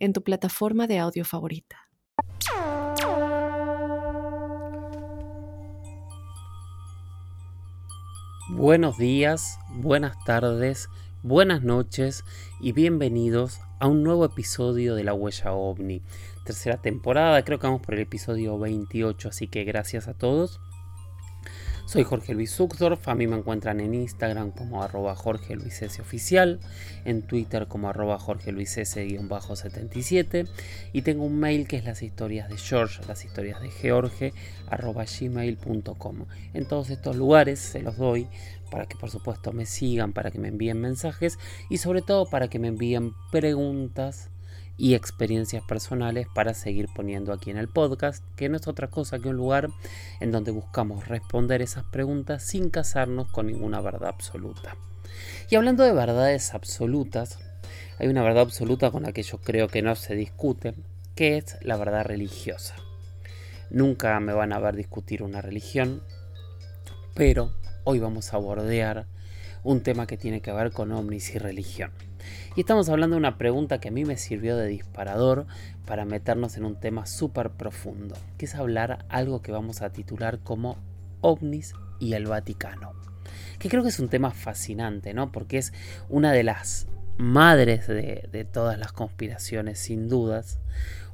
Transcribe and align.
en 0.00 0.12
tu 0.12 0.22
plataforma 0.24 0.86
de 0.86 0.98
audio 0.98 1.24
favorita. 1.24 1.76
Buenos 8.48 8.98
días, 8.98 9.58
buenas 9.70 10.16
tardes, 10.24 10.88
buenas 11.22 11.62
noches 11.62 12.24
y 12.60 12.72
bienvenidos 12.72 13.60
a 13.78 13.86
un 13.86 14.02
nuevo 14.02 14.24
episodio 14.24 14.96
de 14.96 15.04
La 15.04 15.14
Huella 15.14 15.52
OVNI. 15.52 16.02
Tercera 16.44 16.78
temporada, 16.78 17.44
creo 17.44 17.60
que 17.60 17.68
vamos 17.68 17.82
por 17.82 17.94
el 17.94 18.00
episodio 18.00 18.58
28, 18.58 19.28
así 19.28 19.46
que 19.46 19.62
gracias 19.64 20.08
a 20.08 20.14
todos. 20.14 20.60
Soy 21.90 22.04
Jorge 22.04 22.34
Luis 22.34 22.54
Zuckdorf, 22.54 23.08
a 23.08 23.16
mí 23.16 23.26
me 23.26 23.36
encuentran 23.36 23.80
en 23.80 23.94
Instagram 23.94 24.52
como 24.52 24.84
arroba 24.84 25.16
Jorge 25.16 25.56
Luis 25.56 25.82
S 25.82 26.00
oficial, 26.00 26.60
en 27.04 27.22
Twitter 27.22 27.66
como 27.66 27.88
arroba 27.88 28.16
Jorge 28.16 28.52
Luis 28.52 28.78
S-77 28.78 30.46
y 30.92 31.02
tengo 31.02 31.24
un 31.24 31.40
mail 31.40 31.66
que 31.66 31.78
es 31.78 31.84
las 31.84 32.04
historias 32.04 32.48
de 32.48 32.58
George, 32.58 33.02
las 33.08 33.24
historias 33.24 33.60
de 33.60 33.70
George 33.70 34.32
arroba 34.68 35.04
gmail.com. 35.04 36.26
En 36.54 36.64
todos 36.68 36.90
estos 36.90 37.16
lugares 37.16 37.58
se 37.58 37.82
los 37.82 37.96
doy 37.96 38.28
para 38.70 38.86
que 38.86 38.94
por 38.94 39.10
supuesto 39.10 39.52
me 39.52 39.66
sigan, 39.66 40.12
para 40.12 40.30
que 40.30 40.38
me 40.38 40.46
envíen 40.46 40.80
mensajes 40.80 41.40
y 41.70 41.78
sobre 41.78 42.02
todo 42.02 42.30
para 42.30 42.46
que 42.46 42.60
me 42.60 42.68
envíen 42.68 43.14
preguntas 43.32 44.30
y 44.80 44.94
experiencias 44.94 45.62
personales 45.62 46.26
para 46.34 46.54
seguir 46.54 46.88
poniendo 46.94 47.34
aquí 47.34 47.50
en 47.50 47.58
el 47.58 47.68
podcast, 47.68 48.24
que 48.34 48.48
no 48.48 48.56
es 48.56 48.66
otra 48.66 48.88
cosa 48.88 49.18
que 49.18 49.28
un 49.28 49.36
lugar 49.36 49.68
en 50.20 50.32
donde 50.32 50.52
buscamos 50.52 51.06
responder 51.06 51.60
esas 51.60 51.84
preguntas 51.84 52.42
sin 52.42 52.70
casarnos 52.70 53.30
con 53.30 53.46
ninguna 53.46 53.82
verdad 53.82 54.08
absoluta. 54.08 54.76
Y 55.50 55.56
hablando 55.56 55.84
de 55.84 55.92
verdades 55.92 56.54
absolutas, 56.54 57.38
hay 57.98 58.08
una 58.08 58.22
verdad 58.22 58.44
absoluta 58.44 58.90
con 58.90 59.02
la 59.02 59.12
que 59.12 59.22
yo 59.22 59.36
creo 59.36 59.68
que 59.68 59.82
no 59.82 59.94
se 59.96 60.14
discute, 60.14 60.72
que 61.14 61.36
es 61.36 61.58
la 61.60 61.76
verdad 61.76 62.06
religiosa. 62.06 62.76
Nunca 63.68 64.18
me 64.18 64.32
van 64.32 64.54
a 64.54 64.60
ver 64.60 64.76
discutir 64.76 65.22
una 65.22 65.42
religión, 65.42 66.02
pero 67.14 67.52
hoy 67.84 67.98
vamos 67.98 68.32
a 68.32 68.38
bordear 68.38 69.04
un 69.62 69.82
tema 69.82 70.06
que 70.06 70.16
tiene 70.16 70.40
que 70.40 70.52
ver 70.52 70.72
con 70.72 70.90
ovnis 70.90 71.34
y 71.34 71.38
religión. 71.38 71.92
Y 72.56 72.60
estamos 72.62 72.88
hablando 72.88 73.14
de 73.14 73.20
una 73.20 73.38
pregunta 73.38 73.78
que 73.78 73.88
a 73.88 73.92
mí 73.92 74.04
me 74.04 74.16
sirvió 74.16 74.56
de 74.56 74.66
disparador 74.66 75.46
para 75.86 76.04
meternos 76.04 76.56
en 76.56 76.64
un 76.64 76.80
tema 76.80 77.06
súper 77.06 77.50
profundo, 77.50 78.16
que 78.38 78.46
es 78.46 78.56
hablar 78.56 79.04
algo 79.08 79.40
que 79.40 79.52
vamos 79.52 79.82
a 79.82 79.92
titular 79.92 80.40
como 80.40 80.76
ovnis 81.20 81.74
y 82.00 82.14
el 82.14 82.26
Vaticano. 82.26 82.92
Que 83.60 83.68
creo 83.68 83.84
que 83.84 83.90
es 83.90 84.00
un 84.00 84.08
tema 84.08 84.32
fascinante, 84.32 85.14
¿no? 85.14 85.30
Porque 85.30 85.58
es 85.58 85.72
una 86.08 86.32
de 86.32 86.42
las 86.42 86.88
madres 87.18 87.86
de, 87.86 88.28
de 88.32 88.44
todas 88.44 88.76
las 88.80 88.90
conspiraciones, 88.90 89.78
sin 89.78 90.08
dudas. 90.08 90.58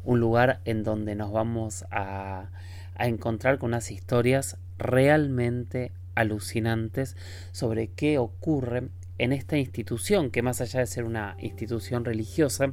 Un 0.05 0.21
lugar 0.21 0.61
en 0.65 0.84
donde 0.84 1.17
nos 1.17 1.33
vamos 1.33 1.84
a, 1.91 2.50
a 2.95 3.06
encontrar 3.09 3.59
con 3.59 3.69
unas 3.69 3.91
historias 3.91 4.56
realmente 4.78 5.93
alucinantes 6.15 7.15
sobre 7.53 7.89
qué 7.89 8.16
ocurre 8.16 8.89
en 9.19 9.32
esta 9.32 9.56
institución, 9.56 10.31
que 10.31 10.43
más 10.43 10.60
allá 10.60 10.81
de 10.81 10.87
ser 10.87 11.04
una 11.04 11.37
institución 11.41 12.04
religiosa, 12.04 12.72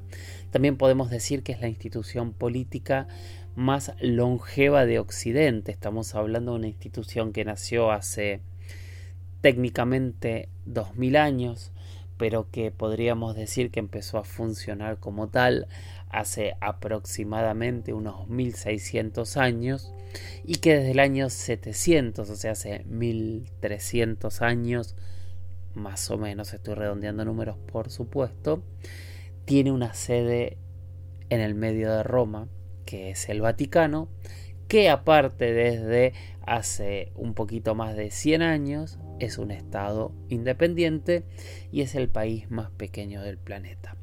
también 0.52 0.78
podemos 0.78 1.09
decir 1.09 1.44
que 1.44 1.54
es 1.54 1.62
la 1.62 1.68
institución 1.68 2.34
política 2.34 3.08
más 3.56 3.94
longeva 4.00 4.86
de 4.86 5.00
Occidente. 5.00 5.72
Estamos 5.72 6.16
hablando 6.16 6.52
de 6.52 6.59
una 6.59 6.68
institución 6.68 7.34
que 7.34 7.46
nació 7.46 7.92
hace 7.92 8.42
técnicamente 9.42 10.50
2000 10.66 11.18
años, 11.18 11.72
pero 12.18 12.50
que 12.52 12.72
podríamos 12.72 13.36
decir 13.36 13.72
que 13.72 13.80
empezó 13.80 14.18
a 14.18 14.24
funcionar 14.24 15.00
como 15.00 15.30
tal 15.30 15.68
hace 16.10 16.56
aproximadamente 16.62 17.92
unos 17.94 18.28
1600 18.30 19.36
años 19.38 19.94
y 20.46 20.56
que 20.56 20.75
desde 20.75 20.92
el 20.92 21.00
año 21.00 21.30
700, 21.30 22.30
o 22.30 22.36
sea, 22.36 22.52
hace 22.52 22.84
1300 22.86 24.42
años, 24.42 24.96
más 25.76 26.10
o 26.12 26.18
menos, 26.18 26.54
estoy 26.54 26.76
redondeando 26.76 27.26
números 27.26 27.58
por 27.72 27.90
supuesto, 27.90 28.64
tiene 29.46 29.72
una 29.72 29.94
sede 29.94 30.58
en 31.30 31.40
el 31.40 31.56
medio 31.56 31.92
de 31.92 32.04
Roma, 32.04 32.48
que 32.86 33.12
es 33.12 33.30
el 33.30 33.42
Vaticano, 33.42 34.10
que 34.68 34.90
aparte 34.90 35.54
desde 35.54 36.14
hace 36.46 37.12
un 37.16 37.34
poquito 37.34 37.76
más 37.76 37.96
de 37.96 38.12
100 38.12 38.42
años 38.42 39.00
es 39.20 39.38
un 39.38 39.52
estado 39.52 40.14
independiente 40.30 41.24
y 41.72 41.82
es 41.82 41.96
el 41.96 42.10
país 42.10 42.50
más 42.50 42.72
pequeño 42.72 43.22
del 43.22 43.38
planeta. 43.38 43.96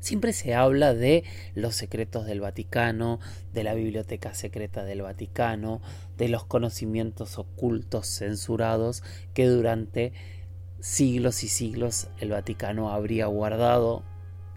Siempre 0.00 0.32
se 0.32 0.54
habla 0.54 0.94
de 0.94 1.24
los 1.54 1.76
secretos 1.76 2.26
del 2.26 2.40
Vaticano, 2.40 3.20
de 3.52 3.64
la 3.64 3.74
biblioteca 3.74 4.34
secreta 4.34 4.84
del 4.84 5.02
Vaticano, 5.02 5.82
de 6.16 6.28
los 6.28 6.44
conocimientos 6.44 7.38
ocultos 7.38 8.06
censurados 8.06 9.02
que 9.34 9.46
durante 9.46 10.12
siglos 10.80 11.44
y 11.44 11.48
siglos 11.48 12.08
el 12.18 12.30
Vaticano 12.30 12.90
habría 12.90 13.26
guardado. 13.26 14.02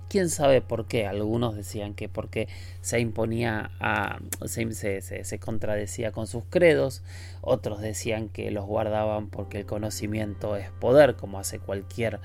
Quién 0.09 0.29
sabe 0.29 0.61
por 0.61 0.85
qué. 0.85 1.07
Algunos 1.07 1.55
decían 1.55 1.95
que 1.95 2.07
porque 2.07 2.47
se 2.81 2.99
imponía 2.99 3.71
a. 3.79 4.19
se, 4.45 5.39
contradecía 5.39 6.11
con 6.11 6.27
sus 6.27 6.43
credos. 6.49 7.01
Otros 7.41 7.81
decían 7.81 8.29
que 8.29 8.51
los 8.51 8.65
guardaban 8.65 9.29
porque 9.29 9.59
el 9.59 9.65
conocimiento 9.65 10.55
es 10.55 10.69
poder, 10.69 11.15
como 11.15 11.39
hace 11.39 11.57
cualquier 11.57 12.19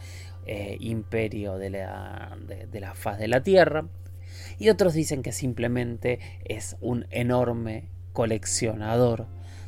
eh, 0.48 0.76
imperio 0.80 1.58
de 1.58 1.70
la, 1.70 2.36
de 2.46 2.80
la 2.80 2.94
faz 2.94 3.18
de 3.18 3.28
la 3.28 3.42
Tierra. 3.42 3.86
Y 4.58 4.70
otros 4.70 4.94
dicen 4.94 5.22
que 5.22 5.32
simplemente 5.32 6.18
es 6.44 6.76
un 6.80 7.06
enorme 7.10 7.90
coleccionador 8.12 9.26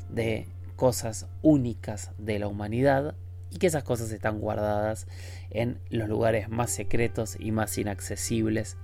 de 0.08 0.48
cosas 0.76 1.28
únicas 1.42 2.12
de 2.18 2.38
la 2.38 2.48
humanidad 2.48 3.14
y 3.50 3.58
que 3.58 3.66
esas 3.66 3.84
cosas 3.84 4.10
están 4.10 4.38
guardadas 4.38 5.06
en 5.50 5.78
los 5.90 6.08
lugares 6.08 6.48
más 6.48 6.70
secretos 6.70 7.36
y 7.38 7.52
más 7.52 7.76
inaccesibles 7.76 8.78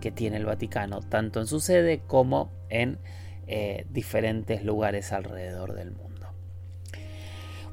que 0.00 0.10
tiene 0.10 0.38
el 0.38 0.44
Vaticano, 0.44 1.00
tanto 1.00 1.40
en 1.40 1.46
su 1.46 1.60
sede 1.60 2.02
como 2.06 2.50
en 2.68 2.98
eh, 3.46 3.86
diferentes 3.90 4.64
lugares 4.64 5.12
alrededor 5.12 5.74
del 5.74 5.92
mundo. 5.92 6.15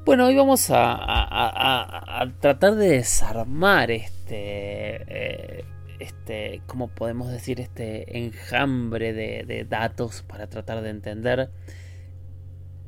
Bueno, 0.04 0.26
hoy 0.26 0.36
vamos 0.36 0.66
a, 0.68 2.30
tratar 2.38 2.74
de 2.74 2.90
desarmar 2.90 3.90
este, 3.90 5.00
eh, 5.08 5.64
este, 5.98 6.60
¿cómo 6.66 6.88
podemos 6.88 7.30
decir? 7.30 7.58
Este 7.58 8.18
enjambre 8.18 9.14
de, 9.14 9.66
datos 9.66 10.20
para 10.20 10.50
tratar 10.50 10.82
de 10.82 10.90
entender 10.90 11.48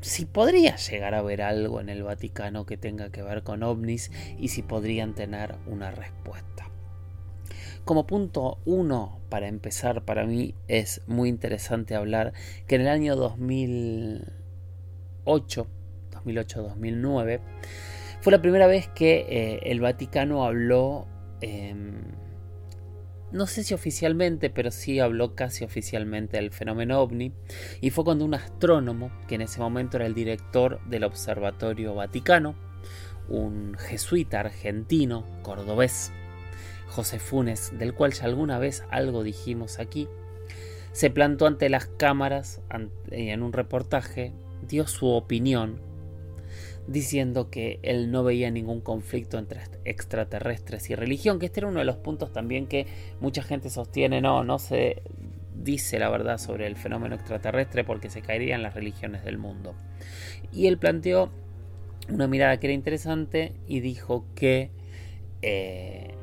si 0.03 0.27
podría 0.27 0.77
llegar 0.77 1.15
a 1.15 1.21
haber 1.21 1.41
algo 1.41 1.81
en 1.81 1.89
el 1.89 2.03
Vaticano 2.03 2.67
que 2.67 2.77
tenga 2.77 3.09
que 3.09 3.23
ver 3.23 3.45
con 3.45 3.63
ovnis 3.63 4.13
y 4.39 4.49
si 4.49 4.61
podrían 4.61 5.15
tener 5.15 5.55
una 5.67 5.93
respuesta. 5.93 6.69
Como 7.87 8.07
punto 8.07 8.59
uno, 8.67 9.21
para 9.31 9.49
empezar, 9.49 10.05
para 10.05 10.27
mí 10.27 10.55
es 10.69 11.01
muy 11.07 11.31
interesante 11.31 11.95
hablar 11.95 12.35
que 12.67 12.75
en 12.75 12.83
el 12.83 12.89
año 12.89 13.17
2008 13.17 15.67
2008-2009, 16.27 17.41
fue 18.21 18.33
la 18.33 18.43
primera 18.43 18.67
vez 18.67 18.89
que 18.89 19.27
eh, 19.29 19.61
el 19.71 19.81
Vaticano 19.81 20.45
habló, 20.45 21.07
em, 21.41 22.03
no 23.31 23.47
sé 23.47 23.63
si 23.63 23.75
oficialmente, 23.75 24.51
pero 24.51 24.71
sí 24.71 24.99
habló 25.01 25.35
casi 25.35 25.65
oficialmente 25.65 26.37
del 26.39 26.51
fenómeno 26.51 27.01
ovni, 27.01 27.33
y 27.81 27.91
fue 27.91 28.05
cuando 28.05 28.25
un 28.25 28.35
astrónomo, 28.35 29.11
que 29.29 29.37
en 29.37 29.43
ese 29.43 29.61
momento 29.61 29.97
era 29.97 30.07
el 30.07 30.15
director 30.15 30.81
del 30.87 31.05
Observatorio 31.05 31.95
Vaticano, 31.95 32.57
un 33.29 33.77
jesuita 33.79 34.41
argentino, 34.41 35.25
cordobés, 35.43 36.13
José 36.89 37.19
Funes, 37.19 37.79
del 37.79 37.95
cual 37.95 38.13
ya 38.13 38.25
alguna 38.25 38.59
vez 38.59 38.85
algo 38.91 39.23
dijimos 39.23 39.79
aquí, 39.79 40.09
se 40.93 41.11
plantó 41.11 41.47
ante 41.47 41.69
las 41.69 41.87
cámaras 41.87 42.63
y 43.11 43.29
en 43.29 43.43
un 43.43 43.53
reportaje 43.53 44.33
dio 44.67 44.87
su 44.87 45.09
opinión 45.09 45.86
diciendo 46.87 47.51
que 47.51 47.81
él 47.83 48.11
no 48.11 48.23
veía 48.25 48.51
ningún 48.51 48.81
conflicto 48.81 49.39
entre 49.39 49.61
extraterrestres 49.85 50.89
y 50.91 50.95
religión, 50.95 51.39
que 51.39 51.47
este 51.47 51.61
era 51.61 51.69
uno 51.69 51.81
de 51.81 51.85
los 51.85 51.97
puntos 51.97 52.33
también 52.33 52.67
que 52.67 52.87
mucha 53.21 53.43
gente 53.43 53.71
sostiene, 53.71 54.21
no, 54.21 54.45
no 54.45 54.59
se 54.59 55.03
dice 55.55 55.99
la 55.99 56.09
verdad 56.09 56.39
sobre 56.39 56.67
el 56.67 56.77
fenómeno 56.77 57.15
extraterrestre 57.15 57.85
porque 57.85 58.11
se 58.11 58.23
caerían 58.23 58.63
las 58.63 58.75
religiones 58.75 59.25
del 59.25 59.39
mundo. 59.39 59.75
Y 60.53 60.67
él 60.67 60.79
planteó 60.79 61.31
una 62.09 62.29
mirada 62.29 62.59
que 62.59 62.69
era 62.69 62.75
interesante 62.75 63.53
y 63.67 63.81
dijo 63.81 64.25
que 64.35 64.71
eh, 65.43 66.15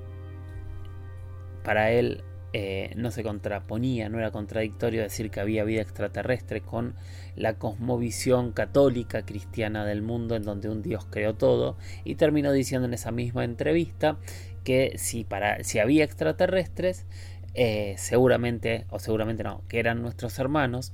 para 1.63 1.91
él 1.91 2.23
eh, 2.53 2.93
no 2.95 3.09
se 3.09 3.23
contraponía, 3.23 4.09
no 4.09 4.19
era 4.19 4.29
contradictorio 4.29 5.01
decir 5.01 5.31
que 5.31 5.39
había 5.39 5.63
vida 5.63 5.81
extraterrestre 5.81 6.61
con 6.61 6.93
la 7.35 7.55
cosmovisión 7.55 8.51
católica 8.51 9.25
cristiana 9.25 9.85
del 9.85 10.03
mundo 10.03 10.35
en 10.35 10.43
donde 10.43 10.69
un 10.69 10.83
Dios 10.83 11.07
creó 11.09 11.33
todo 11.33 11.77
y 12.03 12.13
terminó 12.15 12.51
diciendo 12.51 12.87
en 12.87 12.93
esa 12.93 13.11
misma 13.11 13.43
entrevista 13.43 14.17
que 14.63 14.93
si, 14.97 15.23
para, 15.23 15.63
si 15.63 15.79
había 15.79 16.03
extraterrestres, 16.03 17.07
eh, 17.55 17.95
seguramente, 17.97 18.85
o 18.91 18.99
seguramente 18.99 19.43
no, 19.43 19.63
que 19.67 19.79
eran 19.79 20.03
nuestros 20.03 20.37
hermanos, 20.37 20.93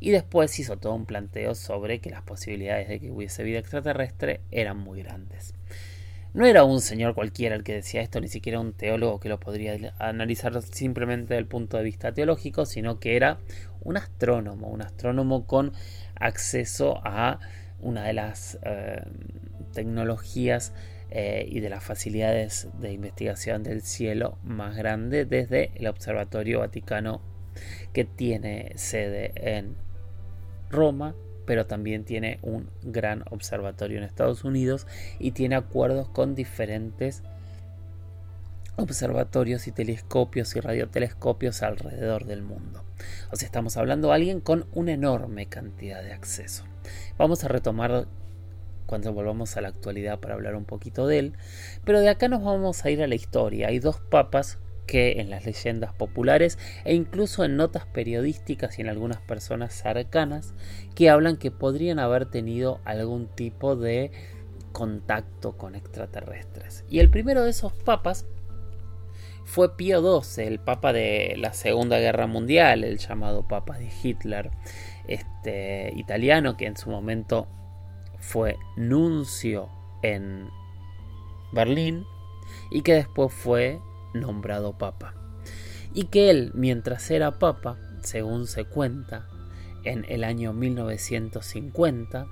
y 0.00 0.10
después 0.10 0.58
hizo 0.58 0.76
todo 0.76 0.94
un 0.94 1.06
planteo 1.06 1.54
sobre 1.54 2.00
que 2.00 2.10
las 2.10 2.22
posibilidades 2.22 2.88
de 2.88 2.98
que 2.98 3.10
hubiese 3.10 3.44
vida 3.44 3.58
extraterrestre 3.58 4.40
eran 4.50 4.78
muy 4.78 5.02
grandes. 5.02 5.54
No 6.36 6.44
era 6.44 6.64
un 6.64 6.82
señor 6.82 7.14
cualquiera 7.14 7.56
el 7.56 7.64
que 7.64 7.72
decía 7.72 8.02
esto, 8.02 8.20
ni 8.20 8.28
siquiera 8.28 8.60
un 8.60 8.74
teólogo 8.74 9.20
que 9.20 9.30
lo 9.30 9.40
podría 9.40 9.94
analizar 9.98 10.60
simplemente 10.60 11.28
desde 11.32 11.38
el 11.38 11.46
punto 11.46 11.78
de 11.78 11.82
vista 11.82 12.12
teológico, 12.12 12.66
sino 12.66 13.00
que 13.00 13.16
era 13.16 13.38
un 13.80 13.96
astrónomo, 13.96 14.68
un 14.68 14.82
astrónomo 14.82 15.46
con 15.46 15.72
acceso 16.14 17.00
a 17.04 17.40
una 17.80 18.04
de 18.04 18.12
las 18.12 18.58
eh, 18.64 19.00
tecnologías 19.72 20.74
eh, 21.08 21.46
y 21.48 21.60
de 21.60 21.70
las 21.70 21.82
facilidades 21.82 22.68
de 22.82 22.92
investigación 22.92 23.62
del 23.62 23.80
cielo 23.80 24.36
más 24.44 24.76
grande 24.76 25.24
desde 25.24 25.70
el 25.76 25.86
Observatorio 25.86 26.58
Vaticano 26.58 27.22
que 27.94 28.04
tiene 28.04 28.72
sede 28.74 29.32
en 29.36 29.74
Roma 30.68 31.14
pero 31.46 31.66
también 31.66 32.04
tiene 32.04 32.38
un 32.42 32.68
gran 32.82 33.24
observatorio 33.30 33.98
en 33.98 34.04
Estados 34.04 34.44
Unidos 34.44 34.86
y 35.18 35.30
tiene 35.30 35.54
acuerdos 35.54 36.08
con 36.08 36.34
diferentes 36.34 37.22
observatorios 38.76 39.66
y 39.66 39.72
telescopios 39.72 40.54
y 40.54 40.60
radiotelescopios 40.60 41.62
alrededor 41.62 42.26
del 42.26 42.42
mundo. 42.42 42.84
O 43.30 43.36
sea, 43.36 43.46
estamos 43.46 43.76
hablando 43.76 44.08
de 44.08 44.14
alguien 44.14 44.40
con 44.40 44.66
una 44.74 44.92
enorme 44.92 45.46
cantidad 45.46 46.02
de 46.02 46.12
acceso. 46.12 46.64
Vamos 47.16 47.42
a 47.44 47.48
retomar 47.48 48.06
cuando 48.86 49.12
volvamos 49.12 49.56
a 49.56 49.60
la 49.60 49.68
actualidad 49.68 50.20
para 50.20 50.34
hablar 50.34 50.54
un 50.54 50.64
poquito 50.64 51.06
de 51.06 51.18
él, 51.18 51.32
pero 51.84 52.00
de 52.00 52.08
acá 52.08 52.28
nos 52.28 52.42
vamos 52.42 52.84
a 52.84 52.90
ir 52.90 53.02
a 53.02 53.06
la 53.06 53.14
historia. 53.14 53.68
Hay 53.68 53.78
dos 53.78 54.00
papas 54.00 54.58
que 54.86 55.20
en 55.20 55.30
las 55.30 55.44
leyendas 55.44 55.92
populares 55.92 56.58
e 56.84 56.94
incluso 56.94 57.44
en 57.44 57.56
notas 57.56 57.86
periodísticas 57.86 58.78
y 58.78 58.82
en 58.82 58.88
algunas 58.88 59.20
personas 59.20 59.74
cercanas 59.74 60.54
que 60.94 61.10
hablan 61.10 61.36
que 61.36 61.50
podrían 61.50 61.98
haber 61.98 62.26
tenido 62.26 62.80
algún 62.84 63.26
tipo 63.26 63.76
de 63.76 64.12
contacto 64.72 65.56
con 65.56 65.74
extraterrestres. 65.74 66.84
Y 66.88 67.00
el 67.00 67.10
primero 67.10 67.42
de 67.42 67.50
esos 67.50 67.72
papas 67.72 68.26
fue 69.44 69.76
Pío 69.76 70.22
XII, 70.22 70.44
el 70.44 70.58
papa 70.58 70.92
de 70.92 71.34
la 71.38 71.52
Segunda 71.52 71.98
Guerra 71.98 72.26
Mundial, 72.26 72.84
el 72.84 72.98
llamado 72.98 73.46
papa 73.46 73.78
de 73.78 73.88
Hitler, 74.02 74.50
este 75.06 75.92
italiano 75.96 76.56
que 76.56 76.66
en 76.66 76.76
su 76.76 76.90
momento 76.90 77.46
fue 78.18 78.56
nuncio 78.76 79.68
en 80.02 80.48
Berlín 81.52 82.04
y 82.70 82.82
que 82.82 82.94
después 82.94 83.32
fue 83.32 83.80
nombrado 84.20 84.78
papa. 84.78 85.14
Y 85.94 86.04
que 86.04 86.30
él, 86.30 86.50
mientras 86.54 87.10
era 87.10 87.38
papa, 87.38 87.78
según 88.02 88.46
se 88.46 88.64
cuenta, 88.64 89.26
en 89.84 90.04
el 90.08 90.24
año 90.24 90.52
1950, 90.52 92.26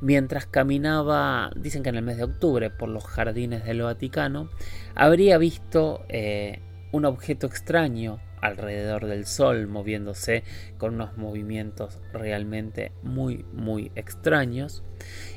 mientras 0.00 0.46
caminaba, 0.46 1.50
dicen 1.56 1.82
que 1.82 1.88
en 1.90 1.96
el 1.96 2.02
mes 2.02 2.16
de 2.16 2.24
octubre, 2.24 2.70
por 2.70 2.88
los 2.88 3.04
jardines 3.04 3.64
del 3.64 3.82
Vaticano, 3.82 4.48
habría 4.94 5.38
visto 5.38 6.04
eh, 6.08 6.60
un 6.92 7.04
objeto 7.04 7.46
extraño 7.46 8.20
alrededor 8.40 9.06
del 9.06 9.26
Sol, 9.26 9.66
moviéndose 9.66 10.44
con 10.78 10.94
unos 10.94 11.16
movimientos 11.16 12.00
realmente 12.12 12.92
muy, 13.02 13.44
muy 13.52 13.90
extraños. 13.94 14.82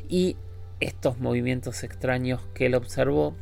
Y 0.09 0.35
estos 0.79 1.17
movimientos 1.19 1.83
extraños 1.83 2.41
que 2.53 2.67
él 2.67 2.75
observó 2.75 3.35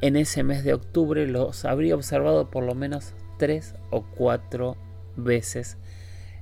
en 0.00 0.16
ese 0.16 0.42
mes 0.42 0.64
de 0.64 0.74
octubre 0.74 1.26
los 1.26 1.64
habría 1.64 1.94
observado 1.94 2.50
por 2.50 2.64
lo 2.64 2.74
menos 2.74 3.14
tres 3.38 3.74
o 3.90 4.02
cuatro 4.02 4.76
veces 5.16 5.76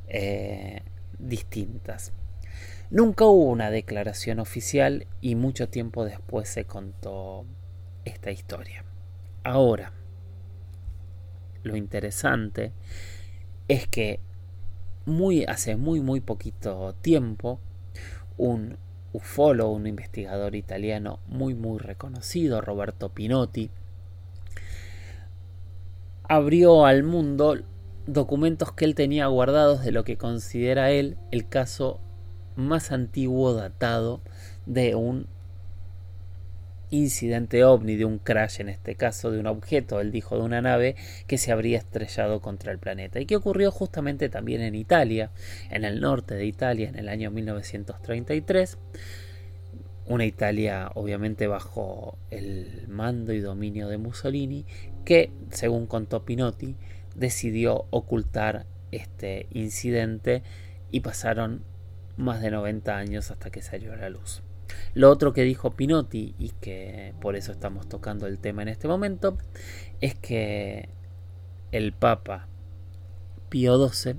eh, 0.08 0.82
distintas. 1.18 2.12
Nunca 2.90 3.26
hubo 3.26 3.50
una 3.50 3.70
declaración 3.70 4.38
oficial 4.38 5.06
y 5.20 5.34
mucho 5.34 5.68
tiempo 5.68 6.04
después 6.04 6.48
se 6.48 6.64
contó 6.64 7.44
esta 8.04 8.30
historia. 8.30 8.84
Ahora, 9.44 9.92
lo 11.62 11.76
interesante 11.76 12.72
es 13.66 13.86
que 13.88 14.20
muy, 15.04 15.44
hace 15.44 15.76
muy 15.76 16.00
muy 16.00 16.20
poquito 16.20 16.94
tiempo 16.94 17.60
un 18.36 18.78
ufólogo, 19.12 19.72
un 19.72 19.86
investigador 19.86 20.54
italiano 20.54 21.20
muy 21.26 21.54
muy 21.54 21.78
reconocido, 21.78 22.60
Roberto 22.60 23.08
Pinotti, 23.10 23.70
abrió 26.24 26.84
al 26.84 27.02
mundo 27.02 27.56
documentos 28.06 28.72
que 28.72 28.84
él 28.84 28.94
tenía 28.94 29.26
guardados 29.26 29.82
de 29.82 29.92
lo 29.92 30.04
que 30.04 30.16
considera 30.16 30.90
él 30.90 31.16
el 31.30 31.48
caso 31.48 32.00
más 32.56 32.92
antiguo 32.92 33.54
datado 33.54 34.20
de 34.66 34.94
un 34.94 35.26
incidente 36.90 37.64
ovni, 37.64 37.96
de 37.96 38.04
un 38.04 38.18
crash 38.18 38.60
en 38.60 38.68
este 38.68 38.94
caso, 38.94 39.30
de 39.30 39.40
un 39.40 39.46
objeto, 39.46 40.00
él 40.00 40.10
dijo 40.10 40.36
de 40.36 40.42
una 40.42 40.60
nave 40.60 40.96
que 41.26 41.38
se 41.38 41.52
habría 41.52 41.78
estrellado 41.78 42.40
contra 42.40 42.72
el 42.72 42.78
planeta 42.78 43.20
y 43.20 43.26
que 43.26 43.36
ocurrió 43.36 43.70
justamente 43.70 44.28
también 44.28 44.60
en 44.62 44.74
Italia, 44.74 45.30
en 45.70 45.84
el 45.84 46.00
norte 46.00 46.34
de 46.34 46.46
Italia 46.46 46.88
en 46.88 46.96
el 46.96 47.08
año 47.08 47.30
1933. 47.30 48.78
Una 50.06 50.24
Italia 50.24 50.90
obviamente 50.94 51.46
bajo 51.46 52.16
el 52.30 52.86
mando 52.88 53.32
y 53.34 53.40
dominio 53.40 53.88
de 53.88 53.98
Mussolini, 53.98 54.64
que, 55.04 55.30
según 55.50 55.86
contó 55.86 56.24
Pinotti, 56.24 56.76
decidió 57.14 57.84
ocultar 57.90 58.64
este 58.90 59.46
incidente 59.50 60.42
y 60.90 61.00
pasaron 61.00 61.62
más 62.16 62.40
de 62.40 62.50
90 62.50 62.96
años 62.96 63.30
hasta 63.30 63.50
que 63.50 63.62
salió 63.62 63.92
a 63.92 63.96
la 63.96 64.08
luz. 64.08 64.42
Lo 64.94 65.10
otro 65.10 65.32
que 65.32 65.42
dijo 65.42 65.70
Pinotti, 65.70 66.34
y 66.38 66.50
que 66.60 67.14
por 67.20 67.36
eso 67.36 67.52
estamos 67.52 67.88
tocando 67.88 68.26
el 68.26 68.38
tema 68.38 68.62
en 68.62 68.68
este 68.68 68.88
momento, 68.88 69.38
es 70.00 70.14
que 70.14 70.88
el 71.72 71.92
Papa 71.92 72.48
Pío 73.48 73.88
XII 73.88 74.16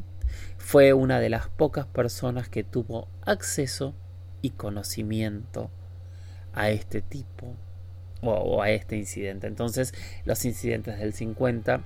fue 0.57 0.93
una 0.93 1.19
de 1.19 1.29
las 1.29 1.47
pocas 1.49 1.85
personas 1.85 2.49
que 2.49 2.63
tuvo 2.63 3.07
acceso 3.21 3.95
y 4.41 4.51
conocimiento 4.51 5.71
a 6.53 6.69
este 6.69 7.01
tipo 7.01 7.55
o, 8.21 8.61
a 8.61 8.69
este 8.69 8.97
incidente. 8.97 9.47
Entonces 9.47 9.93
los 10.25 10.45
incidentes 10.45 10.99
del 10.99 11.13
50 11.13 11.83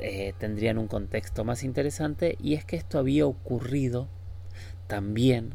eh, 0.00 0.34
tendrían 0.38 0.78
un 0.78 0.88
contexto 0.88 1.44
más 1.44 1.62
interesante 1.62 2.36
y 2.40 2.54
es 2.54 2.64
que 2.64 2.76
esto 2.76 2.98
había 2.98 3.26
ocurrido 3.26 4.08
también 4.86 5.54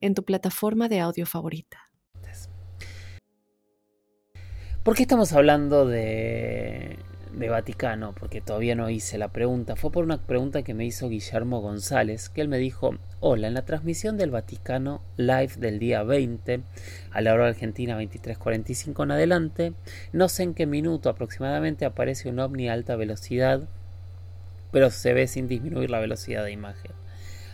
en 0.00 0.14
tu 0.14 0.24
plataforma 0.24 0.88
de 0.88 1.00
audio 1.00 1.26
favorita. 1.26 1.78
¿Por 4.82 4.96
qué 4.96 5.02
estamos 5.02 5.34
hablando 5.34 5.86
de, 5.86 6.98
Vaticano? 7.32 8.14
Porque 8.14 8.40
todavía 8.40 8.74
no 8.74 8.88
hice 8.88 9.18
la 9.18 9.28
pregunta. 9.28 9.76
Fue 9.76 9.92
por 9.92 10.04
una 10.04 10.26
pregunta 10.26 10.62
que 10.62 10.72
me 10.72 10.86
hizo 10.86 11.10
Guillermo 11.10 11.60
González, 11.60 12.30
que 12.30 12.40
él 12.40 12.48
me 12.48 12.56
dijo, 12.56 12.94
hola, 13.20 13.48
en 13.48 13.54
la 13.54 13.66
transmisión 13.66 14.16
del 14.16 14.30
Vaticano 14.30 15.02
Live 15.18 15.56
del 15.58 15.78
día 15.78 16.02
20, 16.02 16.62
a 17.10 17.20
la 17.20 17.34
hora 17.34 17.48
argentina 17.48 18.00
23.45 18.00 19.04
en 19.04 19.10
adelante, 19.10 19.72
no 20.14 20.30
sé 20.30 20.44
en 20.44 20.54
qué 20.54 20.64
minuto 20.64 21.10
aproximadamente 21.10 21.84
aparece 21.84 22.30
un 22.30 22.38
ovni 22.38 22.70
a 22.70 22.72
alta 22.72 22.96
velocidad 22.96 23.68
pero 24.70 24.90
se 24.90 25.12
ve 25.12 25.26
sin 25.26 25.48
disminuir 25.48 25.90
la 25.90 26.00
velocidad 26.00 26.44
de 26.44 26.52
imagen. 26.52 26.92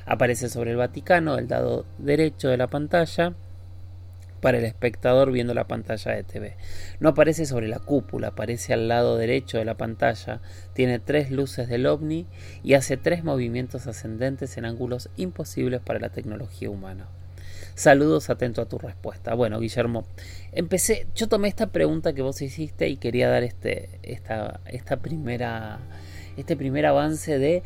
Aparece 0.06 0.48
sobre 0.48 0.70
el 0.70 0.76
Vaticano 0.76 1.36
del 1.36 1.48
lado 1.48 1.84
derecho 1.98 2.48
de 2.48 2.56
la 2.56 2.68
pantalla 2.68 3.34
para 4.40 4.58
el 4.58 4.64
espectador 4.64 5.32
viendo 5.32 5.54
la 5.54 5.66
pantalla 5.66 6.12
de 6.12 6.22
TV. 6.22 6.56
No 7.00 7.08
aparece 7.08 7.46
sobre 7.46 7.68
la 7.68 7.80
cúpula, 7.80 8.28
aparece 8.28 8.72
al 8.72 8.86
lado 8.86 9.16
derecho 9.16 9.58
de 9.58 9.64
la 9.64 9.76
pantalla, 9.76 10.40
tiene 10.72 10.98
tres 10.98 11.30
luces 11.30 11.68
del 11.68 11.86
ovni 11.86 12.26
y 12.62 12.74
hace 12.74 12.96
tres 12.96 13.24
movimientos 13.24 13.86
ascendentes 13.86 14.56
en 14.56 14.64
ángulos 14.64 15.10
imposibles 15.16 15.80
para 15.80 15.98
la 15.98 16.10
tecnología 16.10 16.70
humana. 16.70 17.08
Saludos, 17.74 18.30
atento 18.30 18.62
a 18.62 18.68
tu 18.68 18.78
respuesta. 18.78 19.34
Bueno, 19.34 19.60
Guillermo, 19.60 20.06
empecé, 20.52 21.08
yo 21.14 21.28
tomé 21.28 21.48
esta 21.48 21.66
pregunta 21.66 22.14
que 22.14 22.22
vos 22.22 22.40
hiciste 22.40 22.88
y 22.88 22.96
quería 22.96 23.28
dar 23.28 23.42
este, 23.42 23.98
esta, 24.02 24.60
esta 24.64 24.96
primera, 24.98 25.80
este 26.36 26.56
primer 26.56 26.86
avance 26.86 27.38
de 27.38 27.62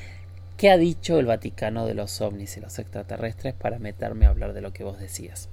qué 0.60 0.70
ha 0.70 0.76
dicho 0.76 1.18
el 1.18 1.24
Vaticano 1.24 1.86
de 1.86 1.94
los 1.94 2.20
ovnis 2.20 2.58
y 2.58 2.60
los 2.60 2.78
extraterrestres 2.78 3.54
para 3.54 3.78
meterme 3.78 4.26
a 4.26 4.28
hablar 4.28 4.52
de 4.52 4.60
lo 4.60 4.74
que 4.74 4.84
vos 4.84 4.98
decías. 4.98 5.48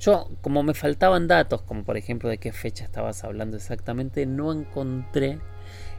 Yo, 0.00 0.30
como 0.40 0.62
me 0.62 0.72
faltaban 0.72 1.28
datos, 1.28 1.60
como 1.60 1.84
por 1.84 1.98
ejemplo 1.98 2.30
de 2.30 2.38
qué 2.38 2.50
fecha 2.52 2.82
estabas 2.82 3.24
hablando 3.24 3.58
exactamente, 3.58 4.24
no 4.24 4.50
encontré 4.50 5.38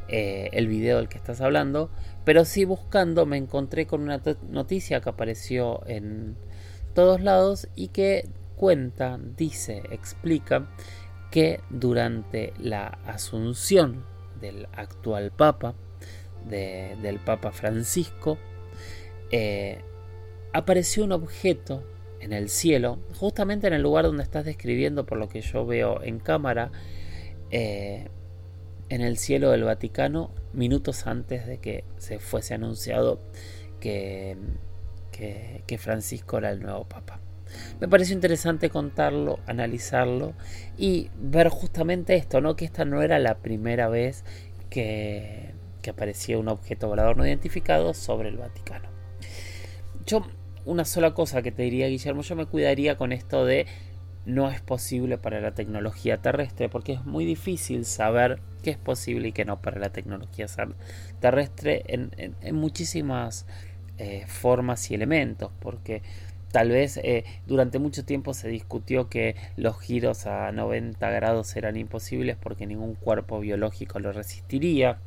eh, 0.08 0.50
el 0.54 0.68
video 0.68 0.98
del 0.98 1.10
que 1.10 1.20
estás 1.20 1.42
hablando, 1.42 1.92
pero 2.26 2.44
sí 2.44 2.66
buscando 2.66 3.28
me 3.28 3.38
encontré 3.38 3.86
con 3.86 4.02
una 4.02 4.20
noticia 4.50 5.00
que 5.00 5.10
apareció 5.10 5.86
en, 5.86 6.36
todos 6.96 7.22
lados 7.22 7.68
y 7.76 7.90
que 7.90 8.28
cuenta, 8.56 9.20
dice, 9.38 9.84
explica 9.92 10.72
que 11.30 11.62
durante 11.70 12.54
la 12.58 12.98
asunción 13.06 14.04
del 14.42 14.68
actual 14.74 15.32
Papa, 15.32 15.76
del 16.48 17.20
Papa 17.20 17.52
Francisco, 17.52 18.38
eh, 19.32 19.80
apareció 20.54 21.04
un 21.04 21.12
objeto 21.12 21.84
en 22.20 22.34
el 22.34 22.50
cielo, 22.50 23.00
justamente 23.16 23.68
en 23.68 23.74
el 23.74 23.82
lugar 23.82 24.06
donde 24.06 24.24
estás 24.24 24.46
describiendo, 24.46 25.06
por 25.06 25.18
lo 25.18 25.30
que 25.30 25.42
yo 25.42 25.66
veo 25.66 26.02
en 26.04 26.20
cámara, 26.20 26.72
eh, 27.52 28.10
en 28.90 29.02
el 29.02 29.18
cielo 29.18 29.52
del 29.52 29.64
Vaticano, 29.64 30.32
minutos 30.54 31.06
antes 31.08 31.46
de 31.46 31.60
que 31.60 31.84
se 31.98 32.20
fuese 32.20 32.56
anunciado 32.56 33.22
que 33.80 34.36
que, 35.66 35.78
Francisco 35.78 36.38
era 36.38 36.52
el 36.52 36.62
nuevo 36.62 36.86
papa. 36.86 37.20
Me 37.80 37.88
pareció 37.88 38.14
interesante 38.14 38.70
contarlo, 38.70 39.40
analizarlo 39.48 40.34
y 40.78 41.10
ver 41.20 41.50
justamente 41.50 42.16
esto, 42.16 42.42
¿no? 42.42 42.56
Que 42.56 42.66
esta 42.66 42.86
no 42.86 43.02
era 43.02 43.20
la 43.20 43.40
primera 43.40 43.90
vez 43.90 44.24
que, 44.70 45.54
que 45.82 45.92
aparecía 45.92 46.38
un 46.38 46.48
objeto 46.48 46.88
volador 46.88 47.18
no 47.18 47.26
identificado 47.26 47.94
sobre 47.94 48.30
el 48.30 48.38
Vaticano. 48.38 48.90
Yo, 50.06 50.26
una 50.66 50.86
sola 50.86 51.14
cosa 51.14 51.42
que 51.42 51.52
te 51.52 51.64
diría, 51.64 51.88
Guillermo, 51.88 52.22
yo 52.22 52.36
me 52.36 52.46
cuidaría 52.46 52.98
con 52.98 53.12
esto 53.12 53.46
de 53.46 53.68
no 54.26 54.50
es 54.50 54.62
posible 54.62 55.18
para 55.18 55.42
la 55.42 55.54
tecnología 55.54 56.22
terrestre, 56.22 56.70
porque 56.70 56.94
es 56.94 57.06
muy 57.06 57.26
difícil 57.26 57.86
saber 57.86 58.40
qué 58.64 58.72
es 58.72 58.78
posible 58.78 59.30
y 59.30 59.32
qué 59.32 59.46
no 59.46 59.62
para 59.62 59.80
la 59.80 59.90
tecnología 59.90 60.46
terrestre 61.20 61.84
en, 61.88 62.56
muchísimas 62.56 63.46
eh, 63.98 64.26
formas 64.28 64.92
y 64.92 64.96
elementos, 64.96 65.52
porque 65.60 66.02
tal 66.52 66.70
vez 66.70 66.98
eh, 66.98 67.26
durante 67.48 67.80
mucho 67.80 68.06
tiempo 68.06 68.34
se 68.34 68.50
discutió 68.50 69.10
que 69.10 69.36
los 69.56 69.80
giros 69.80 70.26
a 70.26 70.52
90 70.52 71.10
grados 71.10 71.56
eran 71.56 71.78
imposibles 71.78 72.38
porque 72.38 72.66
ningún 72.66 72.96
cuerpo 72.96 73.40
biológico 73.40 74.00
lo 74.00 74.12
resistiría. 74.12 75.00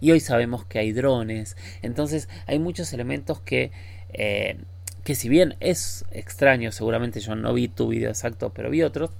Y 0.00 0.12
hoy 0.12 0.20
sabemos 0.20 0.64
que 0.64 0.78
hay 0.78 0.92
drones, 0.92 1.56
entonces 1.82 2.28
hay 2.46 2.58
muchos 2.58 2.92
elementos 2.92 3.40
que 3.40 3.70
eh, 4.12 4.58
que 5.04 5.14
si 5.14 5.28
bien 5.28 5.54
es 5.60 6.04
extraño, 6.10 6.72
seguramente 6.72 7.20
yo 7.20 7.36
no 7.36 7.54
vi 7.54 7.68
tu 7.68 7.88
video 7.88 8.08
exacto, 8.08 8.52
pero 8.52 8.70
vi 8.70 8.82
otros, 8.82 9.10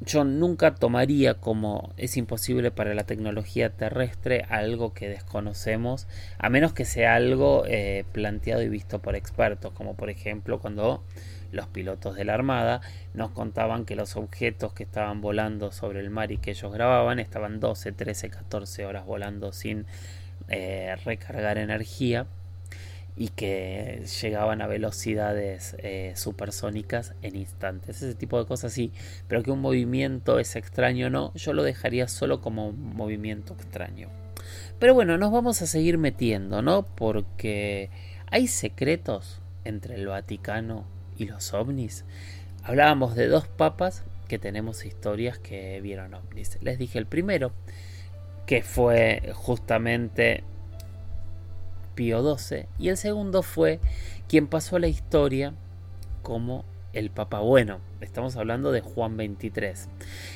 yo 0.00 0.24
nunca 0.24 0.74
tomaría 0.74 1.34
como 1.34 1.92
es 1.96 2.16
imposible 2.16 2.70
para 2.70 2.94
la 2.94 3.04
tecnología 3.04 3.70
terrestre 3.70 4.46
algo 4.48 4.94
que 4.94 5.08
desconocemos, 5.08 6.08
a 6.38 6.48
menos 6.48 6.72
que 6.72 6.86
sea 6.86 7.14
algo 7.14 7.64
eh, 7.66 8.04
planteado 8.12 8.62
y 8.62 8.68
visto 8.68 9.00
por 9.00 9.14
expertos, 9.14 9.72
como 9.72 9.94
por 9.94 10.08
ejemplo 10.08 10.58
cuando 10.58 11.04
los 11.52 11.66
pilotos 11.66 12.16
de 12.16 12.24
la 12.24 12.34
Armada 12.34 12.80
nos 13.14 13.30
contaban 13.30 13.84
que 13.84 13.96
los 13.96 14.16
objetos 14.16 14.72
que 14.72 14.84
estaban 14.84 15.20
volando 15.20 15.72
sobre 15.72 16.00
el 16.00 16.10
mar 16.10 16.32
y 16.32 16.38
que 16.38 16.50
ellos 16.52 16.72
grababan 16.72 17.18
estaban 17.18 17.60
12, 17.60 17.92
13, 17.92 18.30
14 18.30 18.86
horas 18.86 19.06
volando 19.06 19.52
sin 19.52 19.86
eh, 20.48 20.96
recargar 21.04 21.58
energía 21.58 22.26
y 23.16 23.28
que 23.28 24.04
llegaban 24.22 24.62
a 24.62 24.66
velocidades 24.66 25.76
eh, 25.78 26.12
supersónicas 26.16 27.14
en 27.22 27.36
instantes. 27.36 28.02
Ese 28.02 28.14
tipo 28.14 28.38
de 28.38 28.46
cosas 28.46 28.72
sí, 28.72 28.92
pero 29.28 29.42
que 29.42 29.50
un 29.50 29.60
movimiento 29.60 30.38
es 30.38 30.56
extraño 30.56 31.08
o 31.08 31.10
no, 31.10 31.34
yo 31.34 31.52
lo 31.52 31.62
dejaría 31.62 32.08
solo 32.08 32.40
como 32.40 32.68
un 32.68 32.96
movimiento 32.96 33.54
extraño. 33.54 34.08
Pero 34.78 34.94
bueno, 34.94 35.18
nos 35.18 35.30
vamos 35.30 35.60
a 35.60 35.66
seguir 35.66 35.98
metiendo, 35.98 36.62
¿no? 36.62 36.86
Porque 36.86 37.90
hay 38.30 38.46
secretos 38.46 39.40
entre 39.64 39.96
el 39.96 40.06
Vaticano 40.06 40.86
y 41.20 41.26
los 41.26 41.52
ovnis. 41.52 42.04
Hablábamos 42.64 43.14
de 43.14 43.28
dos 43.28 43.46
papas 43.46 44.04
que 44.26 44.38
tenemos 44.38 44.86
historias 44.86 45.38
que 45.38 45.80
vieron 45.82 46.14
ovnis. 46.14 46.58
Les 46.62 46.78
dije 46.78 46.98
el 46.98 47.06
primero, 47.06 47.52
que 48.46 48.62
fue 48.62 49.30
justamente 49.34 50.44
Pío 51.94 52.36
XII, 52.36 52.66
y 52.78 52.88
el 52.88 52.96
segundo 52.96 53.42
fue 53.42 53.80
quien 54.28 54.46
pasó 54.46 54.76
a 54.76 54.80
la 54.80 54.88
historia 54.88 55.52
como 56.22 56.64
el 56.94 57.10
Papa 57.10 57.40
Bueno. 57.40 57.80
Estamos 58.00 58.36
hablando 58.36 58.72
de 58.72 58.80
Juan 58.80 59.16
XXIII. 59.16 59.90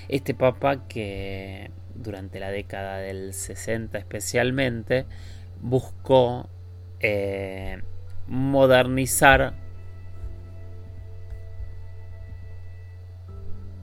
Este 0.09 0.35
Papa 0.35 0.87
que 0.87 1.71
durante 1.95 2.41
la 2.41 2.51
década 2.51 2.99
del 2.99 3.33
60 3.33 3.97
especialmente 3.97 5.07
buscó 5.63 6.51
eh, 7.01 7.81
modernizar 8.27 9.64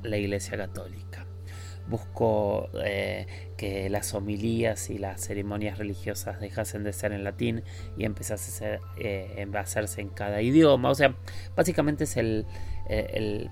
la 0.03 0.17
Iglesia 0.17 0.57
Católica 0.57 1.25
buscó 1.87 2.69
eh, 2.83 3.27
que 3.57 3.89
las 3.89 4.13
homilías 4.13 4.89
y 4.89 4.97
las 4.97 5.21
ceremonias 5.21 5.77
religiosas 5.77 6.39
dejasen 6.39 6.83
de 6.83 6.93
ser 6.93 7.11
en 7.11 7.23
latín 7.23 7.63
y 7.97 8.05
empezase 8.05 8.65
a, 8.65 8.79
eh, 8.97 9.47
hacerse 9.53 10.01
en 10.01 10.09
cada 10.09 10.41
idioma. 10.41 10.89
O 10.89 10.95
sea, 10.95 11.15
básicamente 11.55 12.05
es 12.05 12.17
el, 12.17 12.45
eh, 12.89 13.49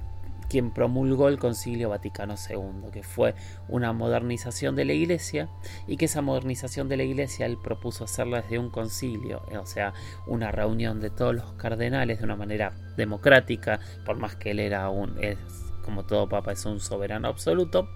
quien 0.50 0.72
promulgó 0.72 1.28
el 1.28 1.38
Concilio 1.38 1.90
Vaticano 1.90 2.36
II, 2.50 2.90
que 2.92 3.04
fue 3.04 3.36
una 3.68 3.94
modernización 3.94 4.76
de 4.76 4.86
la 4.86 4.94
Iglesia 4.94 5.50
y 5.86 5.98
que 5.98 6.06
esa 6.06 6.22
modernización 6.22 6.90
de 6.90 6.98
la 6.98 7.04
Iglesia 7.04 7.46
él 7.46 7.58
propuso 7.62 8.06
hacerla 8.06 8.42
desde 8.42 8.58
un 8.58 8.72
concilio, 8.72 9.44
o 9.60 9.66
sea, 9.68 9.94
una 10.26 10.52
reunión 10.52 11.02
de 11.02 11.12
todos 11.12 11.36
los 11.36 11.54
cardenales 11.54 12.18
de 12.18 12.26
una 12.26 12.36
manera 12.36 12.74
democrática, 12.98 13.80
por 14.06 14.18
más 14.18 14.38
que 14.38 14.52
él 14.52 14.60
era 14.60 14.90
un, 14.90 15.20
como 15.90 16.06
todo 16.06 16.30
papa, 16.30 16.52
es 16.52 16.66
un 16.66 16.80
soberano 16.80 17.28
absoluto 17.28 17.90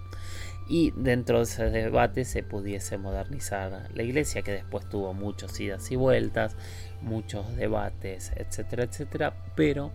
y 0.66 0.92
dentro 0.96 1.38
de 1.38 1.44
ese 1.44 1.70
debate 1.70 2.24
se 2.24 2.42
pudiese 2.42 2.98
modernizar 2.98 3.88
la 3.94 4.02
iglesia 4.02 4.42
que 4.42 4.50
después 4.50 4.88
tuvo 4.88 5.14
muchos 5.14 5.60
idas 5.60 5.92
y 5.92 5.96
vueltas, 5.96 6.56
muchos 7.02 7.54
debates, 7.54 8.32
etcétera, 8.34 8.82
etcétera, 8.82 9.36
pero 9.54 9.92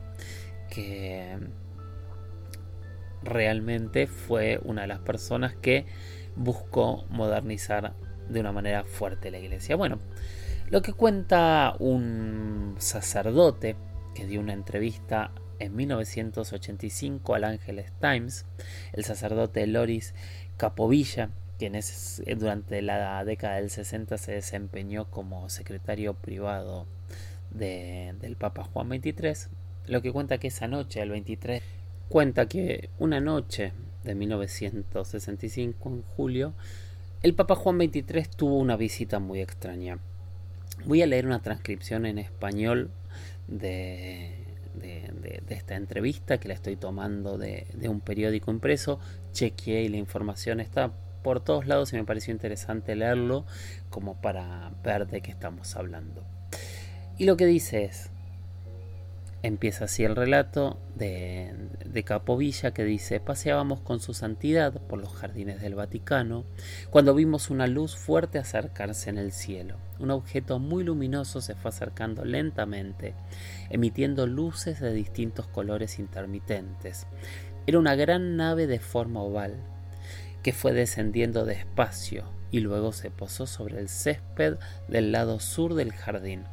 que 0.69 1.37
realmente 3.21 4.07
fue 4.07 4.61
una 4.63 4.83
de 4.83 4.87
las 4.87 4.99
personas 4.99 5.53
que 5.55 5.85
buscó 6.37 7.03
modernizar 7.09 7.95
de 8.29 8.39
una 8.39 8.53
manera 8.53 8.85
fuerte 8.85 9.29
la 9.29 9.39
iglesia. 9.39 9.75
Bueno, 9.75 9.99
lo 10.69 10.81
que 10.81 10.93
cuenta 10.93 11.75
un 11.79 12.75
sacerdote 12.77 13.75
que 14.15 14.25
dio 14.25 14.39
una 14.39 14.53
entrevista 14.53 15.31
en 15.59 15.75
1985 15.75 17.35
al 17.35 17.43
Angeles 17.43 17.91
Times, 17.99 18.45
el 18.93 19.03
sacerdote 19.03 19.67
Loris 19.67 20.13
Capovilla, 20.57 21.29
quien 21.57 21.75
es, 21.75 22.23
eh, 22.25 22.35
durante 22.35 22.81
la 22.81 23.23
década 23.25 23.57
del 23.57 23.69
60 23.69 24.17
se 24.17 24.31
desempeñó 24.31 25.09
como 25.09 25.49
secretario 25.49 26.13
privado 26.13 26.87
del 27.51 28.35
Papa 28.37 28.63
Juan 28.63 28.89
XXIII, 28.89 29.51
lo 29.87 30.01
que 30.01 30.11
cuenta 30.11 30.37
que 30.37 30.47
esa 30.47 30.67
noche, 30.67 31.01
el 31.01 31.09
23, 31.09 31.61
cuenta 32.09 32.47
que 32.47 32.89
una 32.99 33.19
noche 33.19 33.73
de 34.03 34.15
1965, 34.15 35.89
en 35.89 36.01
julio, 36.15 36.53
el 37.21 37.33
Papa 37.33 37.55
Juan 37.55 37.77
XXIII 37.77 38.23
tuvo 38.35 38.57
una 38.57 38.77
visita 38.77 39.19
muy 39.19 39.41
extraña. 39.41 39.99
Voy 40.85 41.01
a 41.01 41.07
leer 41.07 41.25
una 41.25 41.41
transcripción 41.41 42.05
en 42.05 42.17
español 42.19 42.91
de, 43.47 44.38
de, 44.79 45.43
esta 45.49 45.75
entrevista 45.75 46.39
que 46.39 46.47
la 46.47 46.53
estoy 46.53 46.75
tomando 46.75 47.37
de, 47.37 47.67
un 47.87 48.01
periódico 48.01 48.51
impreso. 48.51 48.99
Chequeé 49.31 49.83
y 49.83 49.89
la 49.89 49.97
información 49.97 50.59
está 50.59 50.91
por 51.23 51.41
todos 51.41 51.67
lados 51.67 51.93
y 51.93 51.97
me 51.97 52.05
pareció 52.05 52.33
interesante 52.33 52.95
leerlo 52.95 53.45
como 53.89 54.21
para 54.21 54.71
ver 54.83 55.07
de 55.07 55.21
qué 55.21 55.31
estamos 55.31 55.75
hablando. 55.75 56.23
Y 57.17 57.25
lo 57.25 57.35
que 57.37 57.45
dice 57.45 57.83
es, 57.83 58.09
empieza 59.41 59.85
así 59.85 60.03
el 60.03 60.15
relato 60.15 60.79
de, 60.95 61.53
de 61.85 62.03
Capovilla 62.03 62.71
que 62.71 62.83
dice, 62.83 63.19
paseábamos 63.19 63.79
con 63.81 63.99
su 63.99 64.13
santidad 64.13 64.73
por 64.73 64.99
los 64.99 65.13
jardines 65.13 65.61
del 65.61 65.75
Vaticano 65.75 66.45
cuando 66.89 67.15
vimos 67.15 67.49
una 67.49 67.67
luz 67.67 67.95
fuerte 67.95 68.37
acercarse 68.37 69.09
en 69.09 69.17
el 69.17 69.31
cielo. 69.31 69.77
Un 69.99 70.11
objeto 70.11 70.59
muy 70.59 70.83
luminoso 70.83 71.41
se 71.41 71.55
fue 71.55 71.69
acercando 71.69 72.25
lentamente, 72.25 73.15
emitiendo 73.69 74.27
luces 74.27 74.79
de 74.79 74.93
distintos 74.93 75.47
colores 75.47 75.99
intermitentes. 75.99 77.07
Era 77.67 77.79
una 77.79 77.95
gran 77.95 78.35
nave 78.37 78.67
de 78.67 78.79
forma 78.79 79.21
oval, 79.21 79.55
que 80.43 80.53
fue 80.53 80.73
descendiendo 80.73 81.45
despacio 81.45 82.23
y 82.51 82.59
luego 82.61 82.93
se 82.93 83.11
posó 83.11 83.45
sobre 83.45 83.79
el 83.79 83.89
césped 83.89 84.57
del 84.87 85.11
lado 85.11 85.39
sur 85.39 85.75
del 85.75 85.91
jardín. 85.93 86.43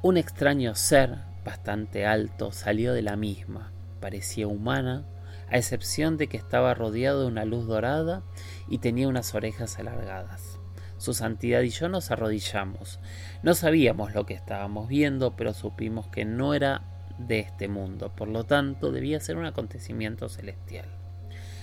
Un 0.00 0.16
extraño 0.16 0.76
ser, 0.76 1.18
bastante 1.44 2.06
alto, 2.06 2.52
salió 2.52 2.92
de 2.92 3.02
la 3.02 3.16
misma. 3.16 3.72
Parecía 4.00 4.46
humana, 4.46 5.04
a 5.50 5.56
excepción 5.56 6.16
de 6.16 6.28
que 6.28 6.36
estaba 6.36 6.72
rodeado 6.72 7.22
de 7.22 7.26
una 7.26 7.44
luz 7.44 7.66
dorada 7.66 8.22
y 8.68 8.78
tenía 8.78 9.08
unas 9.08 9.34
orejas 9.34 9.76
alargadas. 9.80 10.60
Su 10.98 11.14
santidad 11.14 11.62
y 11.62 11.70
yo 11.70 11.88
nos 11.88 12.12
arrodillamos. 12.12 13.00
No 13.42 13.54
sabíamos 13.54 14.14
lo 14.14 14.24
que 14.24 14.34
estábamos 14.34 14.86
viendo, 14.86 15.34
pero 15.34 15.52
supimos 15.52 16.06
que 16.06 16.24
no 16.24 16.54
era 16.54 16.82
de 17.18 17.40
este 17.40 17.66
mundo, 17.66 18.14
por 18.14 18.28
lo 18.28 18.44
tanto 18.44 18.92
debía 18.92 19.18
ser 19.18 19.36
un 19.36 19.46
acontecimiento 19.46 20.28
celestial. 20.28 20.86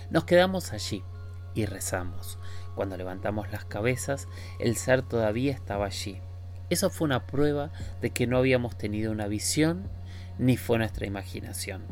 Nos 0.10 0.26
quedamos 0.26 0.74
allí 0.74 1.06
y 1.54 1.68
rezamos. 1.68 2.38
Cuando 2.76 2.98
levantamos 2.98 3.50
las 3.54 3.64
cabezas, 3.64 4.28
el 4.60 4.76
ser 4.76 5.04
todavía 5.04 5.54
estaba 5.54 5.86
allí, 5.86 6.20
eso 6.70 6.90
fue 6.90 7.06
una 7.06 7.26
prueba 7.26 7.72
de 8.02 8.10
que 8.10 8.28
no 8.28 8.38
habíamos 8.38 8.78
tenido 8.78 9.12
una 9.12 9.28
visión 9.28 9.90
ni 10.38 10.58
fue 10.58 10.78
nuestra 10.78 11.06
imaginación. 11.06 11.84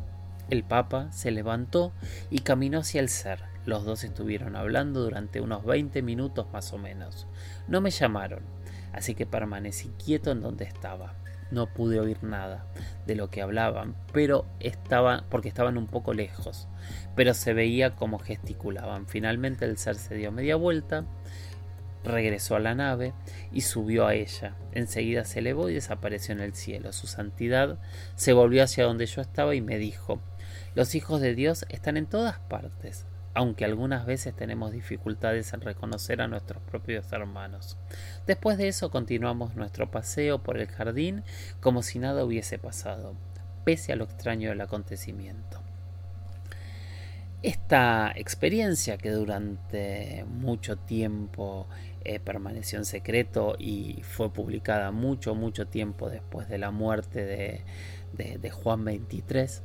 El 0.50 0.64
Papa 0.64 1.12
se 1.12 1.32
levantó 1.32 1.94
y 2.30 2.40
caminó 2.40 2.80
hacia 2.80 3.02
el 3.02 3.10
ser. 3.10 3.40
Los 3.66 3.86
dos 3.86 4.04
estuvieron 4.04 4.56
hablando 4.56 5.02
durante 5.02 5.40
unos 5.40 5.64
20 5.64 6.02
minutos 6.02 6.48
más 6.52 6.74
o 6.74 6.78
menos. 6.78 7.28
No 7.68 7.80
me 7.80 7.92
llamaron, 7.92 8.44
así 8.92 9.16
que 9.16 9.26
permanecí 9.26 9.90
quieto 10.04 10.32
en 10.32 10.42
donde 10.42 10.66
estaba. 10.66 11.14
No 11.50 11.68
pude 11.68 12.00
oír 12.00 12.24
nada 12.24 12.66
de 13.06 13.16
lo 13.16 13.30
que 13.30 13.42
hablaban, 13.42 13.96
pero 14.12 14.46
estaba 14.60 15.24
porque 15.30 15.48
estaban 15.48 15.78
un 15.78 15.88
poco 15.88 16.14
lejos, 16.14 16.68
pero 17.16 17.34
se 17.34 17.54
veía 17.54 17.96
como 17.96 18.20
gesticulaban. 18.20 19.08
Finalmente 19.08 19.66
el 19.66 19.78
ser 19.78 19.96
se 19.96 20.16
dio 20.16 20.32
media 20.32 20.56
vuelta, 20.56 21.06
regresó 22.04 22.56
a 22.56 22.60
la 22.60 22.76
nave 22.76 23.14
y 23.52 23.62
subió 23.62 24.08
a 24.08 24.16
ella. 24.16 24.56
Enseguida 24.74 25.26
se 25.26 25.40
elevó 25.40 25.70
y 25.70 25.74
desapareció 25.74 26.34
en 26.34 26.42
el 26.42 26.54
cielo. 26.54 26.94
Su 26.94 27.08
santidad 27.08 27.80
se 28.16 28.34
volvió 28.34 28.64
hacia 28.64 28.86
donde 28.86 29.06
yo 29.06 29.22
estaba 29.22 29.56
y 29.56 29.62
me 29.62 29.78
dijo 29.78 30.22
Los 30.76 30.96
hijos 30.96 31.22
de 31.22 31.36
Dios 31.36 31.66
están 31.70 31.98
en 31.98 32.06
todas 32.06 32.40
partes, 32.40 33.06
aunque 33.34 33.66
algunas 33.66 34.06
veces 34.06 34.36
tenemos 34.36 34.72
dificultades 34.72 35.54
en 35.54 35.62
reconocer 35.62 36.22
a 36.22 36.28
nuestros 36.28 36.62
propios 36.64 37.12
hermanos. 37.12 37.78
Después 38.28 38.58
de 38.58 38.68
eso 38.68 38.92
continuamos 38.92 39.56
nuestro 39.56 39.90
paseo 39.90 40.44
por 40.44 40.58
el 40.58 40.68
jardín 40.68 41.24
como 41.60 41.84
si 41.84 42.00
nada 42.00 42.24
hubiese 42.26 42.60
pasado, 42.60 43.16
pese 43.64 43.94
a 43.94 43.96
lo 43.96 44.06
extraño 44.06 44.50
del 44.50 44.62
acontecimiento. 44.62 45.64
Esta 47.44 48.14
experiencia 48.16 48.98
que 48.98 49.12
durante 49.12 50.24
mucho 50.30 50.78
tiempo 50.78 51.68
eh, 52.06 52.20
permaneció 52.20 52.80
en 52.80 52.86
secreto 52.86 53.56
y 53.58 54.02
fue 54.04 54.32
publicada 54.34 54.92
mucho, 54.92 55.36
mucho 55.36 55.68
tiempo 55.68 56.10
después 56.10 56.50
de 56.50 56.58
la 56.58 56.70
muerte 56.72 57.26
de, 57.26 58.50
Juan 58.52 58.84
23, 58.84 59.64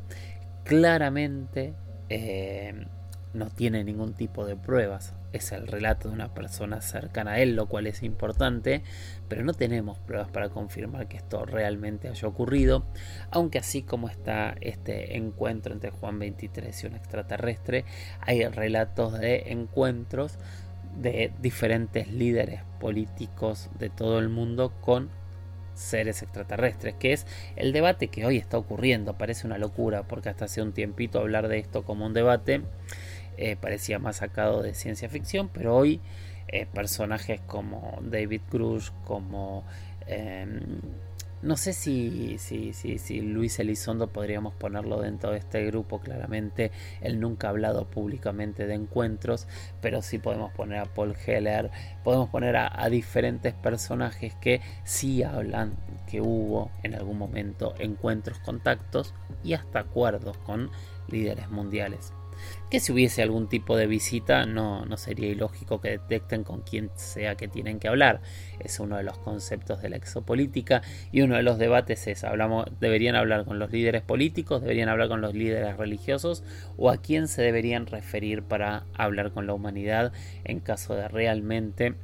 claramente 0.64 1.74
eh, 2.08 2.86
no 3.34 3.50
tiene 3.50 3.82
ningún 3.82 4.14
tipo 4.14 4.46
de 4.46 4.54
pruebas. 4.54 5.14
Es 5.32 5.52
el 5.52 5.66
relato 5.66 6.08
de 6.08 6.14
una 6.14 6.32
persona 6.32 6.80
cercana 6.80 7.32
a 7.32 7.38
él, 7.40 7.56
lo 7.56 7.66
cual 7.66 7.86
es 7.86 8.02
importante, 8.02 8.82
pero 9.28 9.44
no 9.44 9.52
tenemos 9.52 9.98
pruebas 9.98 10.30
para 10.30 10.48
confirmar 10.48 11.08
que 11.08 11.18
esto 11.18 11.44
realmente 11.44 12.08
haya 12.08 12.28
ocurrido, 12.28 12.86
aunque 13.30 13.58
así 13.58 13.82
como 13.82 14.08
está 14.08 14.54
este 14.60 15.16
encuentro 15.16 15.74
entre 15.74 15.90
Juan 15.90 16.18
23 16.18 16.84
y 16.84 16.86
un 16.86 16.94
extraterrestre, 16.94 17.84
hay 18.20 18.44
relatos 18.46 19.18
de 19.18 19.52
encuentros 19.52 20.38
de 21.00 21.32
diferentes 21.40 22.08
líderes 22.08 22.62
políticos 22.80 23.70
de 23.78 23.88
todo 23.90 24.18
el 24.18 24.28
mundo 24.28 24.72
con 24.80 25.11
seres 25.74 26.22
extraterrestres, 26.22 26.94
que 26.94 27.12
es 27.12 27.26
el 27.56 27.72
debate 27.72 28.08
que 28.08 28.26
hoy 28.26 28.37
está 28.37 28.58
ocurriendo. 28.58 29.16
Parece 29.16 29.46
una 29.46 29.58
locura, 29.58 30.02
porque 30.02 30.28
hasta 30.28 30.46
hace 30.46 30.61
un 30.61 30.72
tiempito 30.72 31.20
hablar 31.20 31.48
de 31.48 31.58
esto 31.58 31.84
como 31.84 32.06
un 32.06 32.14
debate 32.14 32.62
eh, 33.37 33.54
parecía 33.54 34.00
más 34.00 34.16
sacado 34.16 34.62
de 34.62 34.74
ciencia 34.74 35.08
ficción, 35.08 35.48
pero 35.48 35.76
hoy 35.76 36.00
eh, 36.48 36.66
personajes 36.66 37.40
como 37.46 38.00
David 38.02 38.40
Cruz, 38.50 38.92
como 39.04 39.64
em, 40.08 40.80
no 41.42 41.57
sé 41.57 41.72
si, 41.72 42.37
si, 42.38 42.72
si, 42.72 42.98
si, 42.98 43.20
Luis 43.20 43.59
Elizondo 43.59 44.09
podríamos 44.09 44.55
ponerlo 44.55 45.01
dentro 45.01 45.31
de 45.31 45.38
este 45.38 45.64
grupo, 45.66 46.01
claramente. 46.01 46.72
Él 47.01 47.20
nunca 47.20 47.46
ha 47.46 47.51
hablado 47.51 47.87
públicamente 47.87 48.66
de 48.66 48.74
encuentros, 48.74 49.46
pero 49.81 50.03
sí 50.03 50.18
podemos 50.18 50.53
poner 50.53 50.81
a 50.81 50.87
Paul 50.87 51.14
Heller, 51.27 51.70
podemos 52.03 52.29
poner 52.29 52.57
a, 52.57 52.83
a 52.83 52.88
diferentes 52.90 53.55
personajes 53.55 54.35
que 54.35 54.61
sí 54.85 55.22
hablan 55.22 55.77
que 56.09 56.20
hubo 56.20 56.70
en 56.83 56.94
algún 56.94 57.18
momento 57.18 57.74
encuentros, 57.79 58.38
contactos 58.38 59.14
y 59.44 59.53
hasta 59.53 59.81
acuerdos 59.81 60.37
con 60.38 60.70
líderes 61.09 61.51
mundiales 61.51 62.12
que 62.70 62.81
si 62.81 62.92
hubiese 62.92 63.22
algún 63.22 63.48
tipo 63.48 63.77
de 63.77 63.87
visita 63.87 64.46
no, 64.46 64.85
no 64.85 64.96
sería 64.96 65.29
ilógico 65.29 65.81
que 65.81 65.90
detecten 65.90 66.44
con 66.44 66.61
quién 66.62 66.90
sea 66.94 67.35
que 67.35 67.48
tienen 67.48 67.79
que 67.79 67.88
hablar. 67.88 68.20
Es 68.61 68.81
uno 68.81 68.96
de 68.96 69.03
los 69.03 69.18
conceptos 69.18 69.83
de 69.83 69.90
la 69.90 69.96
exopolítica 69.96 70.83
y 71.12 71.22
uno 71.22 71.37
de 71.37 71.42
los 71.42 71.59
debates 71.59 72.07
es, 72.07 72.24
hablamos, 72.24 72.66
deberían 72.81 73.16
hablar 73.16 73.44
con 73.44 73.59
los 73.59 73.70
líderes 73.70 74.03
políticos, 74.03 74.62
deberían 74.62 74.88
hablar 74.88 75.09
con 75.09 75.20
los 75.20 75.35
líderes 75.35 75.77
religiosos 75.77 76.42
o 76.77 76.90
a 76.90 76.98
quién 76.98 77.29
se 77.29 77.42
deberían 77.42 77.87
referir 77.87 78.42
para 78.42 78.85
hablar 78.94 79.33
con 79.33 79.46
la 79.46 79.55
humanidad 79.55 80.12
en 80.44 80.61
caso 80.61 80.94
de 80.94 81.09
realmente 81.09 81.94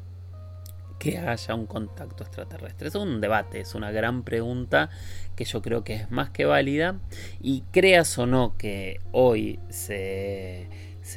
que 1.04 1.18
haya 1.18 1.54
un 1.54 1.66
contacto 1.66 2.24
extraterrestre. 2.24 2.88
Es 2.88 2.94
un 2.94 3.20
debate, 3.20 3.60
es 3.60 3.74
una 3.74 3.90
gran 3.90 4.22
pregunta 4.22 4.88
que 5.36 5.44
yo 5.44 5.60
creo 5.60 5.84
que 5.84 5.94
es 5.94 6.10
más 6.10 6.30
que 6.30 6.46
válida 6.46 6.98
y 7.42 7.62
creas 7.72 8.16
o 8.18 8.26
no 8.26 8.56
que 8.56 9.00
hoy 9.12 9.60
se, 9.68 10.66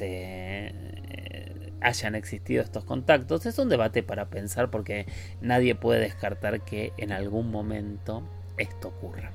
eh, 0.00 1.72
hayan 1.80 2.14
existido 2.14 2.62
estos 2.62 2.84
contactos, 2.84 3.46
es 3.46 3.58
un 3.58 3.70
debate 3.70 4.02
para 4.02 4.28
pensar 4.28 4.70
porque 4.70 5.06
nadie 5.40 5.74
puede 5.74 6.00
descartar 6.00 6.60
que 6.60 6.92
en 6.98 7.10
algún 7.10 7.50
momento 7.50 8.28
esto 8.58 8.88
ocurra. 8.88 9.32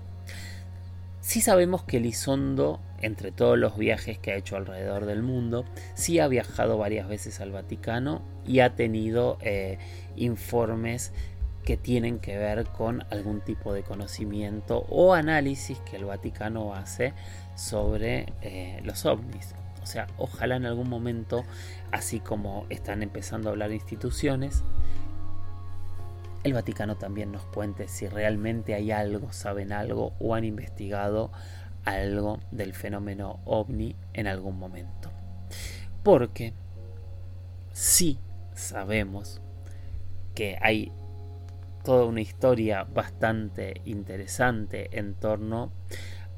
Sí 1.24 1.40
sabemos 1.40 1.84
que 1.84 1.98
Elizondo, 1.98 2.82
entre 3.02 3.32
todos 3.32 3.58
los 3.58 3.78
viajes 3.78 4.20
que 4.20 4.34
ha 4.34 4.36
hecho 4.36 4.58
alrededor 4.58 5.06
del 5.06 5.24
mundo, 5.24 5.64
sí 5.96 6.20
ha 6.20 6.28
viajado 6.28 6.78
varias 6.78 7.08
veces 7.08 7.40
al 7.40 7.52
Vaticano 7.52 8.22
y 8.46 8.60
ha 8.60 8.76
tenido 8.76 9.38
eh, 9.42 9.78
informes 10.16 11.12
que 11.64 11.78
tienen 11.78 12.20
que 12.20 12.38
ver 12.38 12.66
con 12.66 13.04
algún 13.10 13.42
tipo 13.42 13.74
de 13.74 13.84
conocimiento 13.84 14.86
o 14.90 15.14
análisis 15.14 15.80
que 15.80 15.96
el 15.96 16.06
Vaticano 16.06 16.74
hace 16.74 17.14
sobre 17.56 18.34
eh, 18.42 18.82
los 18.84 19.06
ovnis. 19.06 19.56
O 19.82 19.86
sea, 19.86 20.08
ojalá 20.18 20.56
en 20.56 20.66
algún 20.66 20.90
momento, 20.90 21.44
así 21.92 22.20
como 22.20 22.66
están 22.70 23.04
empezando 23.04 23.50
a 23.50 23.52
hablar 23.52 23.72
instituciones, 23.72 24.64
el 26.44 26.54
Vaticano 26.54 26.98
también 26.98 27.32
nos 27.32 27.46
cuente 27.46 27.88
si 27.88 28.08
realmente 28.08 28.74
hay 28.74 28.92
algo, 28.92 29.32
saben 29.32 29.72
algo 29.72 30.14
o 30.20 30.36
han 30.36 30.44
investigado 30.44 31.32
algo 31.86 32.40
del 32.52 32.74
fenómeno 32.74 33.40
ovni 33.46 33.96
en 34.14 34.28
algún 34.28 34.58
momento. 34.58 35.10
Porque 36.04 36.54
sí 37.72 38.20
sabemos 38.54 39.42
que 40.34 40.58
hay 40.62 40.92
toda 41.84 42.06
una 42.06 42.22
historia 42.22 42.84
bastante 42.84 43.82
interesante 43.86 44.98
en 44.98 45.16
torno 45.16 45.72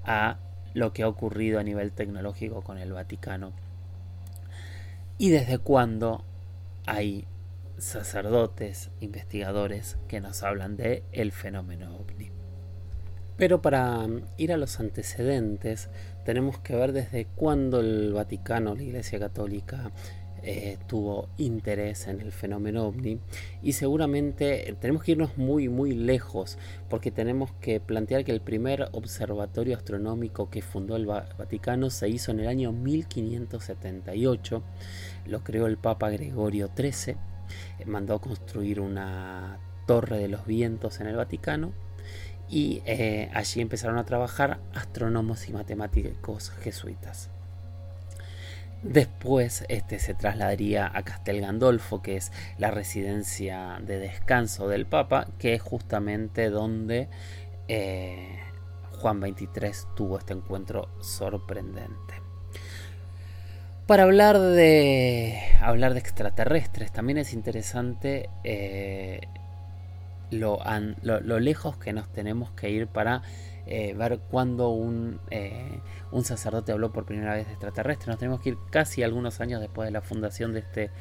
a 0.03 0.39
lo 0.73 0.91
que 0.91 1.03
ha 1.03 1.07
ocurrido 1.07 1.59
a 1.59 1.63
nivel 1.63 1.91
tecnológico 1.91 2.61
con 2.61 2.77
el 2.77 2.91
Vaticano 2.91 3.53
y 5.17 5.29
desde 5.29 5.59
cuándo 5.59 6.25
hay 6.85 7.27
sacerdotes, 7.77 8.91
investigadores 8.99 9.97
que 10.07 10.21
nos 10.21 10.43
hablan 10.43 10.75
de 10.77 11.03
el 11.11 11.31
fenómeno 11.31 11.95
ovni. 11.95 12.31
Pero 13.37 13.61
para 13.61 14.07
ir 14.37 14.53
a 14.53 14.57
los 14.57 14.79
antecedentes 14.79 15.89
tenemos 16.23 16.59
que 16.59 16.75
ver 16.75 16.93
desde 16.93 17.25
cuándo 17.25 17.79
el 17.79 18.13
Vaticano, 18.13 18.75
la 18.75 18.83
Iglesia 18.83 19.19
Católica, 19.19 19.91
eh, 20.47 20.77
tuvo 20.85 21.27
interés 21.37 22.05
en 22.05 22.21
el 22.21 22.31
fenómeno 22.31 22.85
ovni 22.85 23.19
y 23.63 23.73
seguramente 23.73 24.77
tenemos 24.79 25.03
que 25.03 25.13
irnos 25.13 25.39
muy 25.39 25.69
muy 25.69 25.93
lejos 25.93 26.59
porque 26.87 27.09
tenemos 27.09 27.51
que 27.53 27.79
plantear 27.79 28.23
que 28.23 28.31
el 28.31 28.41
primer 28.41 28.89
observatorio 28.91 29.75
astronómico 29.75 30.51
que 30.51 30.61
fundó 30.61 30.97
el 30.97 31.07
Vaticano 31.07 31.89
se 31.89 32.09
hizo 32.09 32.29
en 32.29 32.41
el 32.41 32.47
año 32.47 32.71
1578, 32.71 34.61
lo 35.25 35.43
creó 35.43 35.65
el 35.65 35.77
Papa 35.77 36.11
Gregorio 36.11 36.69
XIII, 36.77 37.17
mandó 37.87 38.21
construir 38.21 38.79
una 38.81 39.57
torre 39.87 40.19
de 40.19 40.27
los 40.27 40.45
vientos 40.45 40.99
en 40.99 41.07
el 41.07 41.15
Vaticano 41.15 41.73
y 42.47 42.83
eh, 42.85 43.31
allí 43.33 43.61
empezaron 43.61 43.97
a 43.97 44.05
trabajar 44.05 44.59
astrónomos 44.75 45.49
y 45.49 45.53
matemáticos 45.53 46.51
jesuitas. 46.51 47.31
Después 48.85 49.65
este, 49.67 49.97
se 49.97 50.13
trasladaría 50.13 50.91
a 50.93 51.01
Castel 51.01 51.41
Gandolfo, 51.41 52.03
que 52.03 52.17
es 52.17 52.31
la 52.59 52.69
residencia 52.69 53.79
de 53.81 53.97
descanso 53.97 54.67
del 54.67 54.85
Papa, 54.85 55.25
que 55.39 55.55
es 55.55 55.61
justamente 55.63 56.51
donde 56.51 57.09
eh, 57.67 58.39
Juan 58.99 59.21
XXIII 59.21 59.87
tuvo 59.95 60.19
este 60.19 60.33
encuentro 60.33 60.89
sorprendente. 61.01 62.13
Para 63.87 64.03
hablar 64.03 64.39
de, 64.39 65.39
hablar 65.61 65.93
de 65.93 65.99
extraterrestres, 65.99 66.91
también 66.91 67.17
es 67.17 67.33
interesante 67.33 68.29
eh, 68.43 69.21
lo, 70.29 70.59
lejos 71.39 71.77
que 71.77 71.91
nos 71.91 72.07
tenemos 72.13 72.51
que 72.51 72.69
ir 72.69 72.85
para 72.85 73.23
eh, 73.65 73.95
ver 73.95 74.19
cuándo 74.29 74.69
un, 74.69 75.19
un, 76.11 76.23
sacerdote 76.23 76.71
habló 76.71 76.91
por 76.91 77.05
primera 77.05 77.33
vez 77.33 77.45
de 77.45 77.53
extraterrestre. 77.53 78.07
Nos 78.07 78.19
tenemos 78.19 78.41
que 78.41 78.49
ir 78.49 78.57
casi 78.71 79.03
algunos 79.03 79.41
años 79.41 79.61
después 79.61 79.87
de 79.87 79.91
la 79.91 80.01
fundación 80.01 80.53
de 80.53 80.59
este 80.59 80.91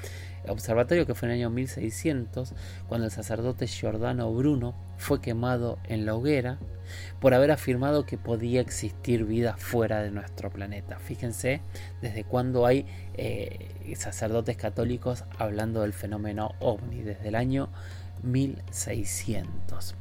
observatorio, 0.49 1.07
que 1.07 1.15
fue 1.15 1.29
en 1.29 1.35
el 1.35 1.41
año 1.41 1.51
1600, 1.51 2.55
cuando 2.89 3.07
el 3.07 3.11
sacerdote 3.11 3.67
Giordano 3.67 4.33
Bruno 4.33 4.75
fue 4.99 5.21
quemado 5.21 5.79
en 5.85 6.07
la 6.07 6.15
hoguera 6.15 6.59
por 7.21 7.35
haber 7.35 7.51
afirmado 7.51 8.05
que 8.05 8.19
podía 8.19 8.61
existir 8.61 9.25
vida 9.25 9.57
fuera 9.57 10.03
de 10.03 10.11
nuestro 10.11 10.51
planeta. 10.51 10.99
Fíjense 10.99 11.63
desde 12.03 12.25
cuándo 12.25 12.67
hay 12.67 12.87
eh, 13.15 13.95
sacerdotes 13.97 14.57
católicos 14.57 15.25
hablando 15.39 15.83
del 15.83 15.93
fenómeno 15.93 16.55
ovni, 16.61 17.03
desde 17.03 17.29
el 17.29 17.35
año 17.35 17.71
1600. 18.23 19.97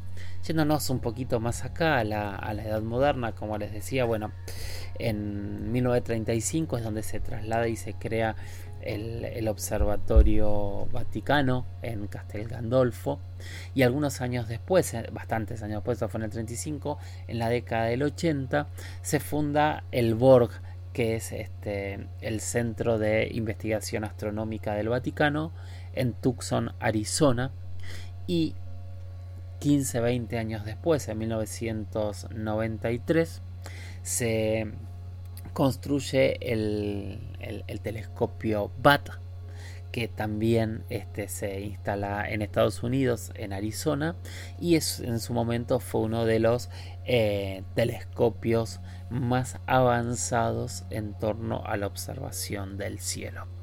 Yéndonos 0.46 0.90
un 0.90 1.00
poquito 1.00 1.40
más 1.40 1.64
acá 1.64 2.00
a 2.00 2.04
la, 2.04 2.64
edad 2.66 2.82
moderna, 2.82 3.34
como 3.34 3.58
les 3.58 3.72
decía, 3.72 4.04
bueno, 4.04 4.32
en 5.00 5.72
1935 5.72 6.78
es 6.78 6.84
donde 6.84 7.02
se 7.02 7.22
traslada 7.22 7.70
y 7.70 7.78
se 7.78 7.94
crea 7.94 8.36
el, 8.82 9.48
Observatorio 9.48 10.88
Vaticano 10.92 11.66
en 11.82 12.08
Castel 12.08 12.48
Gandolfo. 12.48 13.20
Y 13.74 13.84
algunos 13.84 14.20
años 14.20 14.50
después, 14.50 14.94
eh, 14.94 15.08
bastantes 15.14 15.64
años 15.64 15.84
después, 15.84 16.00
fue 16.12 16.20
en 16.20 16.26
el 16.26 16.32
35, 16.32 16.98
en 17.28 17.40
la 17.40 17.48
década 17.48 17.86
del 17.86 18.04
80, 18.04 18.68
se 19.02 19.20
funda 19.22 19.86
el 19.92 20.16
Borg, 20.16 20.52
que 20.92 21.16
es 21.16 21.32
este, 21.32 22.08
el 22.20 22.42
Centro 22.42 22.98
de 23.00 23.30
Investigación 23.32 24.04
Astronómica 24.04 24.74
del 24.76 24.90
Vaticano 24.90 25.54
en 25.94 26.14
Tucson, 26.14 26.74
Arizona, 26.80 27.52
y 28.28 28.56
15, 29.64 30.02
20 30.02 30.38
años 30.38 30.66
después, 30.66 31.08
en 31.08 31.18
1993, 31.20 33.42
se 34.02 34.74
construye 35.54 36.52
el, 36.52 37.64
telescopio 37.82 38.72
BAT, 38.82 39.08
que 39.94 40.10
también 40.10 40.84
este, 40.90 41.30
se 41.30 41.62
instala 41.62 42.30
en 42.30 42.42
Estados 42.42 42.84
Unidos, 42.84 43.32
en 43.36 43.54
Arizona, 43.54 44.18
y 44.60 44.76
es, 44.76 45.00
en 45.00 45.22
su 45.22 45.34
momento 45.34 45.80
fue 45.80 46.02
uno 46.02 46.26
de 46.26 46.40
los 46.40 46.70
eh, 47.06 47.64
telescopios 47.74 48.82
más 49.10 49.62
avanzados 49.66 50.84
en 50.90 51.18
torno 51.18 51.64
a 51.66 51.78
la 51.78 51.88
observación 51.88 52.78
del 52.78 53.00
cielo. 53.00 53.63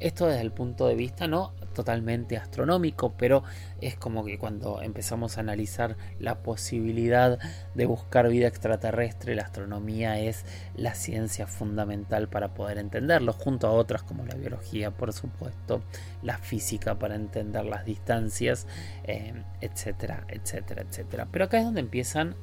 Esto 0.00 0.26
desde 0.26 0.40
el 0.40 0.50
punto 0.50 0.88
de 0.88 0.94
vista 0.94 1.26
no 1.28 1.52
totalmente 1.74 2.36
astronómico, 2.36 3.14
pero 3.16 3.44
es 3.80 3.96
como 3.96 4.24
que 4.24 4.38
cuando 4.38 4.82
empezamos 4.82 5.36
a 5.36 5.40
analizar 5.40 5.96
la 6.18 6.42
posibilidad 6.42 7.38
de 7.74 7.86
buscar 7.86 8.28
vida 8.28 8.48
extraterrestre, 8.48 9.34
la 9.34 9.42
astronomía 9.42 10.18
es 10.18 10.44
la 10.74 10.94
ciencia 10.94 11.46
fundamental 11.46 12.28
para 12.28 12.54
poder 12.54 12.78
entenderlo, 12.78 13.32
junto 13.32 13.66
a 13.66 13.72
otras 13.72 14.02
como 14.02 14.24
la 14.24 14.34
biología, 14.34 14.90
por 14.90 15.12
supuesto, 15.12 15.82
la 16.22 16.38
física 16.38 16.98
para 16.98 17.14
entender 17.14 17.64
las 17.66 17.84
distancias, 17.84 18.66
eh, 19.04 19.44
etcétera, 19.60 20.24
etcétera, 20.28 20.82
etcétera. 20.82 21.28
Pero 21.30 21.44
acá 21.44 21.58
es 21.58 21.64
donde 21.64 21.80
empiezan 21.80 22.36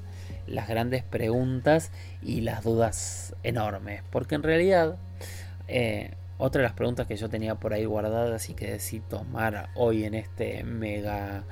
las 0.45 0.67
grandes 0.67 1.03
preguntas 1.03 1.91
y 2.21 2.41
las 2.41 2.63
dudas 2.63 3.35
enormes, 3.43 4.03
porque 4.11 4.35
en 4.35 4.43
realidad 4.43 4.97
eh, 5.67 6.11
otra 6.37 6.61
de 6.61 6.67
las 6.67 6.75
preguntas 6.75 7.07
que 7.07 7.15
yo 7.15 7.29
tenía 7.29 7.55
por 7.55 7.73
ahí 7.73 7.85
guardadas 7.85 8.49
y 8.49 8.53
que 8.53 8.71
decidí 8.71 9.01
tomar 9.01 9.69
hoy 9.75 10.03
en 10.03 10.13
este 10.13 10.63
mega, 10.63 11.45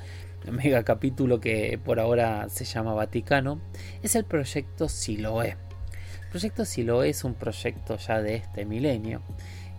mega 0.52 0.84
capítulo 0.84 1.40
que 1.40 1.80
por 1.84 2.00
ahora 2.00 2.50
se 2.50 2.66
llama 2.66 2.94
Vaticano 2.94 3.60
es 4.04 4.16
el 4.16 4.26
proyecto 4.26 4.88
Siloé. 4.88 5.58
El 6.24 6.30
proyecto 6.30 6.66
Siloé 6.66 7.10
es 7.10 7.24
un 7.24 7.34
proyecto 7.34 7.98
ya 7.98 8.22
de 8.22 8.36
este 8.36 8.66
milenio 8.66 9.22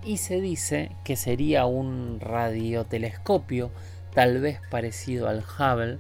y 0.05 0.19
se 0.19 0.41
dice 0.41 0.91
que 1.05 1.17
sería 1.17 1.67
un 1.67 2.19
radiotelescopio 2.21 3.71
tal 4.15 4.41
vez 4.41 4.61
parecido 4.71 5.29
al 5.29 5.45
Hubble 5.45 5.99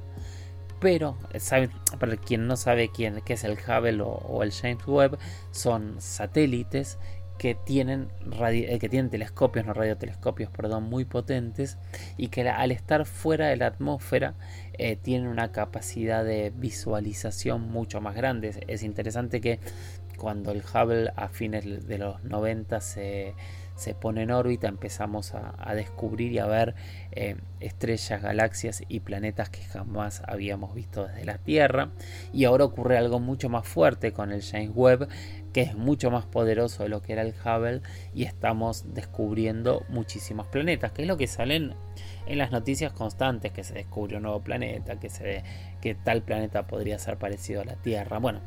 pero 0.80 1.16
para 1.98 2.16
quien 2.16 2.46
no 2.46 2.56
sabe 2.56 2.90
quién 2.90 3.20
qué 3.24 3.34
es 3.34 3.44
el 3.44 3.58
Hubble 3.58 4.02
o, 4.02 4.42
el 4.42 4.52
James 4.52 4.86
Webb 4.86 5.18
son 5.50 5.96
satélites 6.00 6.98
que 7.38 7.54
tienen, 7.54 8.08
eh, 8.50 8.78
que 8.78 8.88
tienen 8.88 9.10
telescopios, 9.10 9.66
no 9.66 9.74
radiotelescopios, 9.74 10.50
perdón, 10.50 10.84
muy 10.84 11.04
potentes 11.04 11.78
y 12.16 12.28
que 12.28 12.48
al 12.48 12.72
estar 12.72 13.06
fuera 13.06 13.48
de 13.48 13.56
la 13.56 13.66
atmósfera 13.66 14.34
eh, 14.74 14.96
tienen 14.96 15.28
una 15.28 15.52
capacidad 15.52 16.24
de 16.24 16.52
visualización 16.54 17.62
mucho 17.62 18.00
más 18.00 18.14
grande. 18.14 18.64
Es 18.66 18.82
interesante 18.82 19.40
que 19.40 19.60
cuando 20.16 20.52
el 20.52 20.62
Hubble 20.62 21.12
a 21.16 21.28
fines 21.28 21.86
de 21.86 21.98
los 21.98 22.22
90 22.24 22.80
se, 22.80 23.34
se 23.76 23.94
pone 23.94 24.22
en 24.22 24.30
órbita, 24.30 24.68
empezamos 24.68 25.34
a, 25.34 25.74
descubrir 25.74 26.32
y 26.32 26.38
a 26.38 26.46
ver 26.46 26.74
eh, 27.12 27.36
estrellas, 27.60 28.22
galaxias 28.22 28.82
y 28.88 29.00
planetas 29.00 29.50
que 29.50 29.62
jamás 29.62 30.22
habíamos 30.26 30.74
visto 30.74 31.06
desde 31.06 31.24
la 31.24 31.38
Tierra. 31.38 31.90
Y 32.32 32.44
ahora 32.44 32.64
ocurre 32.64 32.96
algo 32.96 33.20
mucho 33.20 33.48
más 33.48 33.68
fuerte 33.68 34.12
con 34.12 34.32
el 34.32 34.42
James 34.42 34.70
Webb, 34.74 35.08
que 35.52 35.62
es 35.62 35.74
mucho 35.74 36.10
más 36.10 36.24
poderoso 36.26 36.82
de 36.82 36.88
lo 36.88 37.02
que 37.02 37.12
era 37.12 37.22
el 37.22 37.34
Hubble 37.44 37.82
y 38.14 38.24
estamos 38.24 38.94
descubriendo 38.94 39.84
muchísimos 39.88 40.46
planetas, 40.48 40.92
que 40.92 41.02
es 41.02 41.08
lo 41.08 41.16
que 41.16 41.26
salen 41.26 41.74
en 42.26 42.38
las 42.38 42.50
noticias 42.50 42.92
constantes, 42.92 43.52
que 43.52 43.64
se 43.64 43.74
descubre 43.74 44.16
un 44.16 44.24
nuevo 44.24 44.42
planeta, 44.42 44.98
que, 44.98 45.10
se, 45.10 45.44
que 45.80 45.94
tal 45.94 46.22
planeta 46.22 46.66
podría 46.66 46.98
ser 46.98 47.18
parecido 47.18 47.62
a 47.62 47.64
la 47.64 47.76
Tierra. 47.76 48.18
Bueno, 48.18 48.40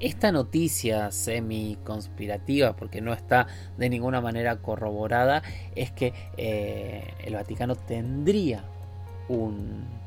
esta 0.00 0.32
noticia 0.32 1.10
semi 1.10 1.78
conspirativa, 1.84 2.76
porque 2.76 3.00
no 3.00 3.12
está 3.12 3.46
de 3.78 3.88
ninguna 3.88 4.20
manera 4.20 4.56
corroborada, 4.56 5.42
es 5.74 5.90
que 5.90 6.12
eh, 6.36 7.14
el 7.24 7.34
Vaticano 7.34 7.74
tendría 7.74 8.64
un 9.28 10.00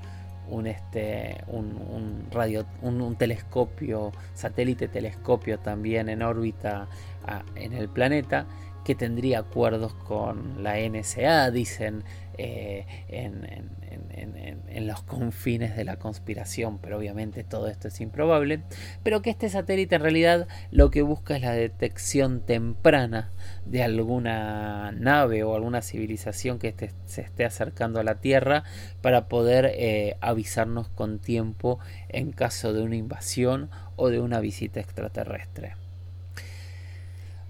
un, 0.50 0.68
este, 0.68 1.38
un, 1.48 2.28
radio, 2.32 2.66
un, 2.82 3.16
telescopio, 3.16 4.12
satélite 4.34 4.88
telescopio 4.88 5.60
también 5.60 6.10
en 6.10 6.22
órbita 6.22 6.88
ah, 7.26 7.44
en 7.56 7.74
el 7.74 7.90
planeta 7.90 8.46
que 8.84 8.96
tendría 8.96 9.40
acuerdos 9.40 9.94
con 9.94 10.62
la 10.62 10.76
NSA, 10.78 11.52
dicen 11.52 12.04
eh, 12.38 12.86
en, 13.08 14.88
los 14.88 15.04
confines 15.04 15.78
de 15.78 15.86
la 15.86 15.96
conspiración, 15.98 16.78
pero 16.78 16.98
obviamente 16.98 17.43
todo 17.46 17.67
esto 17.67 17.88
es 17.88 18.02
improbable, 18.02 18.63
pero 19.02 19.22
que 19.22 19.30
este 19.30 19.48
satélite 19.48 19.96
en 19.96 20.02
realidad 20.02 20.48
lo 20.72 20.89
que 20.89 21.04
busca 21.04 21.38
es 21.38 21.41
la 21.41 21.54
detección 21.54 22.41
temprana 22.41 23.32
de 23.65 23.82
alguna 23.82 24.91
nave 24.91 25.43
o 25.43 25.56
alguna 25.56 25.82
civilización 25.82 26.60
que 26.60 26.76
se 27.06 27.22
esté 27.22 27.46
acercando 27.46 28.02
a 28.02 28.04
la 28.04 28.19
Tierra 28.19 28.63
para 29.02 29.30
poder 29.30 29.72
eh, 29.74 30.17
avisarnos 30.19 30.89
con 30.89 31.19
tiempo 31.19 31.80
en 32.10 32.34
caso 32.34 32.74
de 32.74 32.82
una 32.82 32.98
invasión 32.98 33.69
o 33.96 34.10
de 34.10 34.19
una 34.19 34.41
visita 34.41 34.80
extraterrestre. 34.80 35.76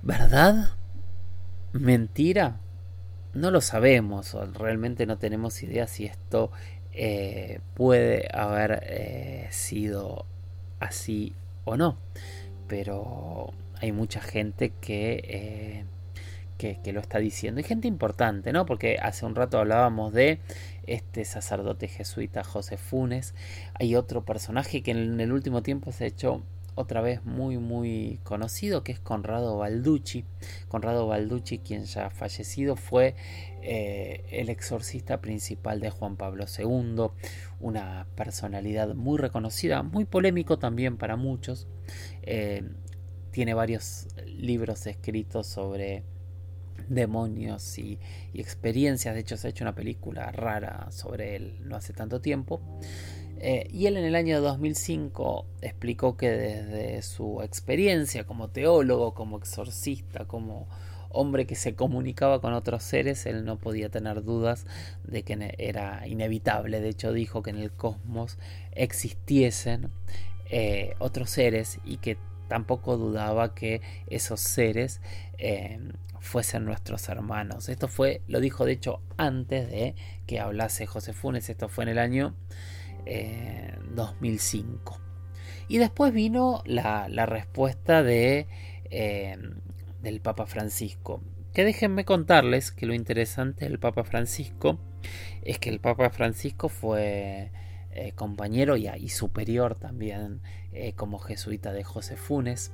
¿Verdad? 0.03 0.71
¿Mentira? 1.71 2.59
No 3.33 3.51
lo 3.51 3.61
sabemos, 3.61 4.33
o 4.35 4.45
realmente 4.45 5.05
no 5.05 5.17
tenemos 5.17 5.61
idea 5.63 5.87
si 5.87 6.05
esto 6.05 6.51
eh, 6.91 7.59
puede 7.73 8.27
haber 8.33 8.83
eh, 8.83 9.47
sido 9.51 10.25
así 10.79 11.33
o 11.65 11.75
no. 11.77 11.97
Pero 12.67 13.53
hay 13.79 13.91
mucha 13.91 14.21
gente 14.21 14.71
que, 14.81 15.23
eh, 15.23 15.85
que, 16.57 16.93
lo 16.93 17.01
está 17.01 17.19
diciendo. 17.19 17.59
Y 17.59 17.63
gente 17.63 17.87
importante, 17.87 18.53
¿no? 18.53 18.65
Porque 18.65 18.97
hace 19.01 19.25
un 19.25 19.35
rato 19.35 19.57
hablábamos 19.59 20.13
de 20.13 20.39
este 20.87 21.25
sacerdote 21.25 21.87
jesuita 21.87 22.43
José 22.43 22.77
Funes. 22.77 23.33
Hay 23.73 23.95
otro 23.95 24.23
personaje 24.23 24.83
que 24.83 24.91
en 24.91 25.19
el 25.19 25.31
último 25.31 25.63
tiempo 25.63 25.91
se 25.91 26.05
ha 26.05 26.07
hecho 26.07 26.43
otra 26.75 27.01
vez 27.01 27.23
muy 27.25 27.57
muy 27.57 28.19
conocido 28.23 28.83
que 28.83 28.91
es 28.91 28.99
Conrado 28.99 29.57
Balducci. 29.57 30.25
Conrado 30.67 31.07
Balducci, 31.07 31.59
quien 31.59 31.85
ya 31.85 32.09
fallecido, 32.09 32.75
fue 32.75 33.15
eh, 33.61 34.25
el 34.31 34.49
exorcista 34.49 35.21
principal 35.21 35.79
de 35.79 35.89
Juan 35.89 36.17
Pablo 36.17 36.45
II, 36.57 37.07
una 37.59 38.07
personalidad 38.15 38.93
muy 38.95 39.17
reconocida, 39.17 39.83
muy 39.83 40.05
polémico 40.05 40.59
también 40.59 40.97
para 40.97 41.15
muchos. 41.15 41.67
Eh, 42.23 42.63
tiene 43.31 43.53
varios 43.53 44.07
libros 44.25 44.85
escritos 44.85 45.47
sobre 45.47 46.03
demonios 46.87 47.77
y, 47.77 47.99
experiencias. 48.33 49.13
De 49.13 49.21
hecho, 49.21 49.37
se 49.37 49.47
ha 49.47 49.49
hecho 49.49 49.63
una 49.63 49.75
película 49.75 50.31
rara 50.31 50.91
sobre 50.91 51.35
él 51.35 51.57
no 51.61 51.75
hace 51.75 51.93
tanto 51.93 52.21
tiempo. 52.21 52.61
Eh, 53.45 53.67
y 53.73 53.87
él 53.87 53.97
en 53.97 54.05
el 54.05 54.15
año 54.15 54.39
2005 54.39 55.45
explicó 55.61 56.15
que 56.15 56.29
desde 56.29 57.01
su 57.01 57.41
experiencia 57.41 58.23
como 58.23 58.47
teólogo, 58.47 59.13
como 59.13 59.37
exorcista, 59.37 60.23
como 60.23 60.69
hombre 61.09 61.45
que 61.45 61.55
se 61.55 61.75
comunicaba 61.75 62.39
con 62.39 62.53
otros 62.53 62.83
seres, 62.83 63.25
él 63.25 63.43
no 63.43 63.57
podía 63.57 63.89
tener 63.89 64.23
dudas 64.23 64.65
de 65.03 65.23
que 65.23 65.55
era 65.57 66.07
inevitable. 66.07 66.79
De 66.79 66.87
hecho, 66.87 67.11
dijo 67.11 67.43
que 67.43 67.49
en 67.49 67.57
el 67.57 67.73
cosmos 67.73 68.37
existiesen 68.71 69.91
eh, 70.49 70.95
otros 70.99 71.29
seres 71.29 71.81
y 71.83 71.97
que 71.97 72.15
tampoco 72.47 72.95
dudaba 72.95 73.53
que 73.53 73.81
esos 74.07 74.39
seres 74.39 75.01
eh, 75.37 75.79
fuesen 76.21 76.63
nuestros 76.63 77.09
hermanos. 77.09 77.67
Esto 77.67 77.89
fue, 77.89 78.21
lo 78.29 78.39
dijo 78.39 78.63
de 78.63 78.71
hecho 78.71 79.01
antes 79.17 79.69
de 79.69 79.95
que 80.27 80.39
hablase 80.39 80.85
José 80.85 81.11
Funes, 81.11 81.49
esto 81.49 81.67
fue 81.67 81.83
en 81.83 81.89
el 81.89 81.99
año 81.99 82.35
2005. 83.95 84.93
Eh, 84.95 84.99
y 85.67 85.77
después 85.77 86.13
vino 86.13 86.61
la, 86.65 87.07
respuesta 87.25 88.03
de, 88.03 88.47
eh, 88.89 89.37
del 90.01 90.21
Papa 90.21 90.45
Francisco. 90.45 91.21
Que 91.53 91.63
déjenme 91.63 92.03
contarles 92.03 92.71
que 92.71 92.85
lo 92.85 92.93
interesante 92.93 93.65
del 93.65 93.79
Papa 93.79 94.03
Francisco 94.03 94.79
es 95.43 95.59
que 95.59 95.69
el 95.69 95.79
Papa 95.79 96.09
Francisco 96.09 96.69
fue 96.69 97.51
compañero 98.15 98.75
y, 98.75 98.87
y, 98.87 99.09
superior 99.09 99.75
también 99.75 100.41
eh, 100.71 100.93
como 100.93 101.19
jesuita 101.19 101.71
de 101.73 101.83
José 101.83 102.17
Funes 102.17 102.71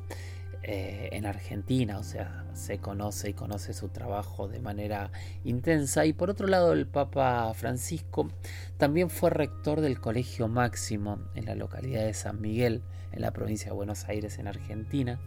eh, 0.63 1.10
en 1.13 1.26
Argentina, 1.26 1.98
o 1.98 2.04
sea, 2.04 2.43
se 2.54 2.80
conoce 2.80 3.30
y 3.30 3.34
conoce 3.34 3.74
su 3.74 3.89
trabajo 3.89 4.48
de 4.48 4.60
manera 4.60 5.12
intensa. 5.43 6.06
Y 6.06 6.13
por 6.13 6.30
otro 6.30 6.48
lado, 6.48 6.74
el 6.74 6.86
Papa 6.86 7.54
Francisco 7.54 8.30
también 8.78 9.10
fue 9.10 9.30
rector 9.30 9.82
del 9.82 10.00
Colegio 10.00 10.48
Máximo 10.48 11.19
en 11.36 11.45
la 11.45 11.56
localidad 11.56 12.06
de 12.06 12.13
San 12.13 12.41
Miguel, 12.41 12.82
en 13.12 13.22
la 13.22 13.32
provincia 13.32 13.72
de 13.72 13.76
Buenos 13.76 14.06
Aires, 14.10 14.38
en 14.38 14.48
Argentina, 14.48 15.19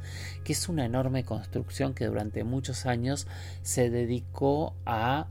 que 0.45 0.53
es 0.53 0.69
una 0.69 0.85
enorme 0.85 1.25
construcción 1.25 1.95
que 1.95 2.07
durante 2.07 2.45
muchos 2.45 2.85
años 2.85 3.27
se 3.63 3.91
dedicó 3.91 4.75
a 4.85 5.29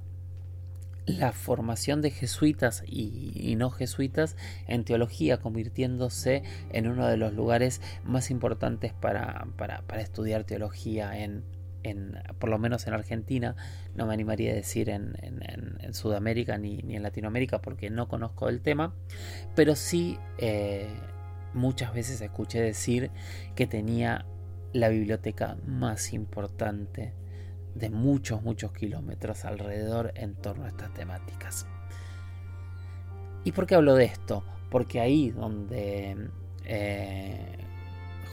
la 1.05 1.31
formación 1.31 2.01
de 2.01 2.11
jesuitas 2.11 2.83
y, 2.85 3.55
no 3.57 3.69
jesuitas 3.69 4.37
en 4.67 4.83
teología, 4.83 5.37
convirtiéndose 5.37 6.43
en 6.71 6.87
uno 6.87 7.07
de 7.07 7.17
los 7.17 7.33
lugares 7.33 7.81
más 8.03 8.31
importantes 8.31 8.93
para, 8.93 9.47
estudiar 9.97 10.43
teología 10.43 11.17
en, 11.17 11.43
por 12.39 12.49
lo 12.49 12.59
menos 12.59 12.87
en 12.87 12.93
Argentina, 12.93 13.55
no 13.95 14.05
me 14.05 14.13
animaría 14.13 14.51
a 14.51 14.55
decir 14.55 14.89
en, 14.89 15.15
Sudamérica 15.91 16.57
ni, 16.57 16.79
en 16.79 17.03
Latinoamérica 17.03 17.61
porque 17.61 17.89
no 17.89 18.07
conozco 18.07 18.47
el 18.47 18.61
tema, 18.61 18.93
pero 19.55 19.75
sí 19.75 20.17
eh, 20.37 20.87
muchas 21.53 21.93
veces 21.93 22.21
escuché 22.21 22.61
decir 22.61 23.11
que 23.55 23.67
tenía 23.67 24.25
la 24.73 24.87
biblioteca 24.87 25.57
más 25.65 26.13
importante 26.13 27.13
de 27.75 27.89
muchos, 27.89 28.41
muchos 28.41 28.71
kilómetros 28.73 29.45
alrededor 29.45 30.11
en 30.15 30.35
torno 30.35 30.65
a 30.65 30.69
estas 30.69 30.93
temáticas. 30.93 31.67
¿Y 33.43 33.51
por 33.51 33.65
qué 33.65 33.75
hablo 33.75 33.95
de 33.95 34.05
esto? 34.05 34.43
Porque 34.69 34.99
ahí 34.99 35.31
donde 35.31 36.29
eh, 36.65 37.57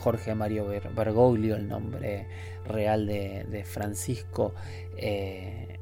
Jorge 0.01 0.35
Mario 0.35 0.67
Bergoglio, 0.95 1.57
el 1.57 1.69
nombre 1.69 2.27
real 2.67 3.07
de, 3.07 3.65
Francisco, 3.65 4.55
eh, 4.97 5.79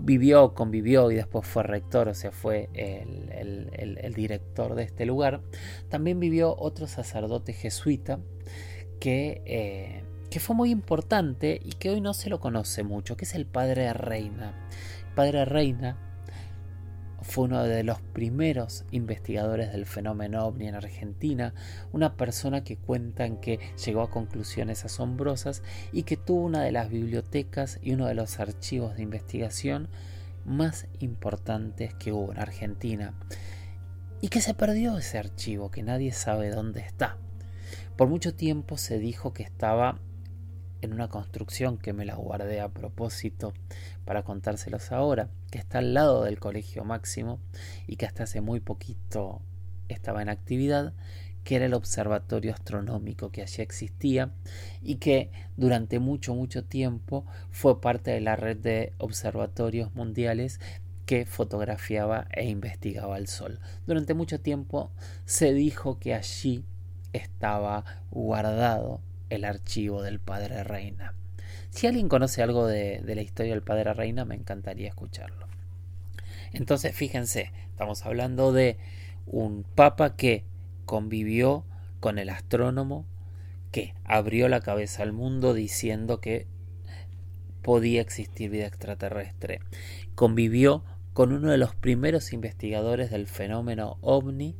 vivió, 0.00 0.54
convivió 0.54 1.10
y 1.10 1.16
después 1.16 1.46
fue 1.46 1.62
rector, 1.62 2.08
o 2.08 2.14
sea, 2.14 2.32
fue 2.32 2.68
el, 2.72 4.14
director 4.14 4.74
de 4.74 4.84
este 4.84 5.04
lugar, 5.04 5.40
también 5.88 6.20
vivió 6.20 6.56
otro 6.56 6.86
sacerdote 6.86 7.52
jesuita 7.52 8.20
que 8.98 9.42
eh, 9.46 10.02
que 10.30 10.40
fue 10.40 10.54
muy 10.54 10.70
importante 10.70 11.60
y 11.62 11.72
que 11.72 11.90
hoy 11.90 12.00
no 12.00 12.14
se 12.14 12.30
lo 12.30 12.40
conoce 12.40 12.84
mucho, 12.84 13.16
que 13.16 13.24
es 13.24 13.34
el 13.34 13.46
Padre 13.46 13.92
Reina. 13.92 14.54
padre 15.14 15.44
Reina 15.44 15.98
fue 17.22 17.44
uno 17.44 17.64
de 17.64 17.82
los 17.82 18.00
primeros 18.00 18.84
investigadores 18.92 19.72
del 19.72 19.86
fenómeno 19.86 20.46
ovni 20.46 20.68
en 20.68 20.74
Argentina, 20.74 21.52
una 21.92 22.16
persona 22.16 22.64
que 22.64 22.76
cuentan 22.76 23.38
que 23.38 23.58
llegó 23.84 24.02
a 24.02 24.10
conclusiones 24.10 24.84
asombrosas 24.84 25.62
y 25.92 26.04
que 26.04 26.16
tuvo 26.16 26.44
una 26.44 26.62
de 26.62 26.72
las 26.72 26.88
bibliotecas 26.88 27.78
y 27.82 27.92
uno 27.92 28.06
de 28.06 28.14
los 28.14 28.40
archivos 28.40 28.96
de 28.96 29.02
investigación 29.02 29.88
más 30.44 30.86
importantes 31.00 31.92
que 31.94 32.12
hubo 32.12 32.32
en 32.32 32.38
Argentina. 32.38 33.14
Y 34.22 34.28
que 34.28 34.40
se 34.40 34.54
perdió 34.54 34.96
ese 34.96 35.18
archivo, 35.18 35.70
que 35.70 35.82
nadie 35.82 36.12
sabe 36.12 36.50
dónde 36.50 36.80
está. 36.80 37.18
Por 37.96 38.08
mucho 38.08 38.34
tiempo 38.34 38.78
se 38.78 38.98
dijo 38.98 39.32
que 39.32 39.42
estaba 39.42 39.98
en 40.82 40.92
una 40.92 41.08
construcción 41.08 41.78
que 41.78 41.92
me 41.92 42.04
la 42.04 42.14
guardé 42.14 42.60
a 42.60 42.68
propósito 42.68 43.52
para 44.04 44.22
contárselos 44.22 44.92
ahora, 44.92 45.28
que 45.50 45.58
está 45.58 45.78
al 45.78 45.94
lado 45.94 46.24
del 46.24 46.38
Colegio 46.38 46.84
Máximo 46.84 47.40
y 47.86 47.96
que 47.96 48.06
hasta 48.06 48.24
hace 48.24 48.40
muy 48.40 48.60
poquito 48.60 49.40
estaba 49.88 50.22
en 50.22 50.28
actividad, 50.28 50.94
que 51.44 51.56
era 51.56 51.66
el 51.66 51.74
observatorio 51.74 52.52
astronómico 52.52 53.30
que 53.30 53.42
allí 53.42 53.62
existía 53.62 54.30
y 54.82 54.96
que 54.96 55.30
durante 55.56 55.98
mucho, 55.98 56.34
mucho 56.34 56.64
tiempo 56.64 57.24
fue 57.50 57.80
parte 57.80 58.10
de 58.10 58.20
la 58.20 58.36
red 58.36 58.56
de 58.56 58.92
observatorios 58.98 59.94
mundiales 59.94 60.60
que 61.06 61.26
fotografiaba 61.26 62.28
e 62.30 62.48
investigaba 62.48 63.18
el 63.18 63.26
Sol. 63.26 63.58
Durante 63.86 64.14
mucho 64.14 64.40
tiempo 64.40 64.92
se 65.24 65.52
dijo 65.52 65.98
que 65.98 66.14
allí 66.14 66.64
estaba 67.12 67.84
guardado 68.10 69.00
el 69.30 69.44
archivo 69.44 70.02
del 70.02 70.20
Padre 70.20 70.62
Reina. 70.64 71.14
Si 71.70 71.86
alguien 71.86 72.08
conoce 72.08 72.42
algo 72.42 72.66
de, 72.66 73.02
la 73.06 73.22
historia 73.22 73.52
del 73.52 73.62
Padre 73.62 73.94
Reina, 73.94 74.24
me 74.24 74.34
encantaría 74.34 74.88
escucharlo. 74.88 75.46
Entonces, 76.52 76.94
fíjense, 76.94 77.52
estamos 77.70 78.04
hablando 78.04 78.52
de 78.52 78.76
un 79.26 79.62
papa 79.62 80.16
que 80.16 80.44
convivió 80.84 81.64
con 82.00 82.18
el 82.18 82.28
astrónomo, 82.28 83.06
que 83.70 83.94
abrió 84.04 84.48
la 84.48 84.60
cabeza 84.60 85.04
al 85.04 85.12
mundo 85.12 85.54
diciendo 85.54 86.20
que 86.20 86.48
podía 87.62 88.00
existir 88.00 88.50
vida 88.50 88.66
extraterrestre. 88.66 89.60
Convivió 90.16 90.82
con 91.12 91.32
uno 91.32 91.52
de 91.52 91.58
los 91.58 91.76
primeros 91.76 92.32
investigadores 92.32 93.10
del 93.10 93.28
fenómeno 93.28 93.98
ovni 94.00 94.56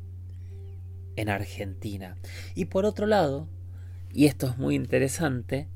en 1.16 1.28
Argentina. 1.28 2.16
Y 2.54 2.66
por 2.66 2.85
otro 2.85 3.06
lado, 3.06 3.48
y 4.12 4.27
esto 4.27 4.46
es 4.46 4.59
muy 4.59 4.75
interesante, 4.75 5.68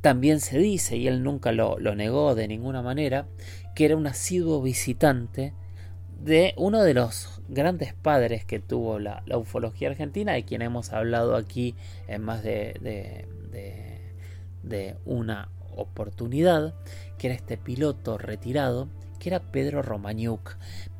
también 0.00 0.40
se 0.40 0.58
dice, 0.58 0.96
y 0.96 1.08
él 1.08 1.22
nunca 1.22 1.52
lo, 1.52 1.78
negó 1.94 2.34
de 2.34 2.48
ninguna 2.48 2.82
manera, 2.82 3.26
que 3.74 3.84
era 3.84 3.96
un 3.96 4.06
asiduo 4.06 4.62
visitante 4.62 5.52
de 6.22 6.54
uno 6.56 6.82
de 6.82 6.94
los 6.94 7.42
grandes 7.48 7.92
padres 7.92 8.44
que 8.44 8.58
tuvo 8.58 8.98
la, 8.98 9.22
ufología 9.36 9.88
argentina, 9.88 10.32
de 10.32 10.44
quien 10.44 10.62
hemos 10.62 10.92
hablado 10.92 11.36
aquí 11.36 11.74
en 12.08 12.22
más 12.22 12.42
de, 12.42 13.26
de, 14.62 14.96
una 15.04 15.48
oportunidad, 15.74 16.74
que 17.18 17.28
era 17.28 17.36
este 17.36 17.56
piloto 17.56 18.18
retirado, 18.18 18.88
que 19.18 19.30
era 19.30 19.40
Pedro 19.40 19.82
Romagnuk 19.82 20.56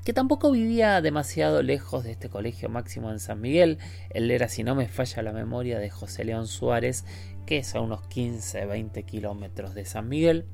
que 0.07 0.12
tampoco 0.12 0.53
vivía 0.53 1.01
demasiado 1.01 1.64
lejos 1.64 2.05
de 2.05 2.12
este 2.12 2.29
colegio 2.29 2.69
máximo 2.69 3.11
en 3.11 3.19
San 3.19 3.40
Miguel. 3.40 3.79
Él 4.11 4.31
era, 4.31 4.49
si 4.49 4.62
no 4.62 4.77
me 4.77 4.87
falla 4.87 5.21
la 5.21 5.33
memoria, 5.33 5.81
de 5.81 5.90
José 5.90 6.25
León 6.25 6.47
Suárez, 6.47 7.05
que 7.45 7.59
es 7.59 7.75
a 7.75 7.81
unos 7.81 8.03
15-20 8.03 9.05
kilómetros 9.05 9.75
de 9.75 9.85
San 9.85 10.09
Miguel. 10.09 10.47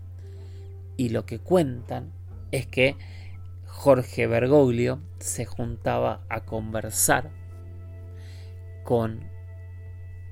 Y 0.96 1.10
lo 1.10 1.26
que 1.26 1.38
cuentan 1.38 2.14
es 2.50 2.66
que 2.66 2.96
Jorge 3.66 4.26
Bergoglio 4.26 5.02
se 5.18 5.44
juntaba 5.44 6.24
a 6.30 6.46
conversar 6.46 7.30
con 8.84 9.31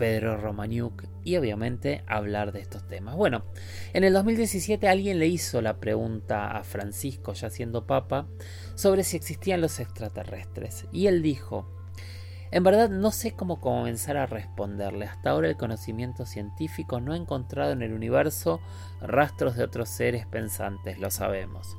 Pedro 0.01 0.39
Romaniuk 0.39 1.05
y 1.25 1.37
obviamente 1.37 2.03
hablar 2.07 2.53
de 2.53 2.61
estos 2.61 2.89
temas. 2.89 3.17
Bueno, 3.17 3.45
en 3.93 4.03
el 4.03 4.15
2017 4.15 4.89
alguien 4.89 5.19
le 5.19 5.27
hizo 5.27 5.61
la 5.61 5.79
pregunta 5.79 6.57
a 6.57 6.65
Francisco, 6.65 7.35
ya 7.35 7.51
siendo 7.51 7.87
papa, 7.87 8.27
sobre 8.77 9.05
si 9.05 9.19
existían 9.19 9.61
los 9.61 9.79
extraterrestres 9.79 10.87
y 10.91 11.07
él 11.09 11.21
dijo, 11.21 11.69
en 12.51 12.65
verdad 12.65 12.89
no 12.89 13.11
sé 13.11 13.33
cómo 13.33 13.61
comenzar 13.61 14.17
a 14.17 14.25
responderle. 14.25 15.05
Hasta 15.05 15.29
ahora 15.29 15.49
el 15.49 15.59
conocimiento 15.59 16.25
científico 16.25 16.99
no 17.03 17.13
ha 17.13 17.17
encontrado 17.19 17.73
en 17.73 17.83
el 17.83 17.93
universo 17.93 18.63
rastros 19.03 19.55
de 19.55 19.65
otros 19.65 19.91
seres 19.91 20.25
pensantes, 20.27 20.99
lo 20.99 21.11
sabemos. 21.11 21.77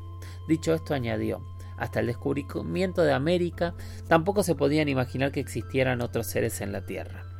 Dicho 0.48 0.76
esto 0.76 0.94
añadió, 0.94 1.44
hasta 1.76 2.02
el 2.02 2.06
descubrimiento 2.06 3.02
de 3.02 3.14
América 3.14 3.74
tampoco 4.08 4.44
se 4.44 4.54
podían 4.54 4.90
imaginar 4.90 5.32
que 5.32 5.40
existieran 5.40 6.02
otros 6.02 6.28
seres 6.28 6.62
en 6.62 6.72
la 6.72 6.86
Tierra. 6.86 7.31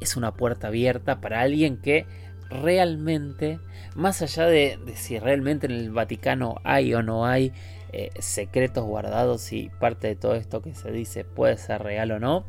Es 0.00 0.16
una 0.16 0.34
puerta 0.34 0.68
abierta 0.68 1.20
para 1.20 1.40
alguien 1.40 1.76
que 1.80 2.06
realmente, 2.50 3.60
más 3.94 4.22
allá 4.22 4.46
de, 4.46 4.78
si 4.94 5.18
realmente 5.18 5.66
en 5.66 5.72
el 5.72 5.90
Vaticano 5.90 6.56
hay 6.64 6.92
o 6.94 7.02
no 7.02 7.26
hay 7.26 7.52
eh, 7.92 8.10
secretos 8.18 8.84
guardados 8.84 9.52
y 9.52 9.70
parte 9.80 10.08
de 10.08 10.16
todo 10.16 10.34
esto 10.34 10.60
que 10.62 10.74
se 10.74 10.90
dice 10.90 11.24
puede 11.24 11.56
ser 11.56 11.82
real 11.82 12.10
o 12.12 12.18
no, 12.18 12.44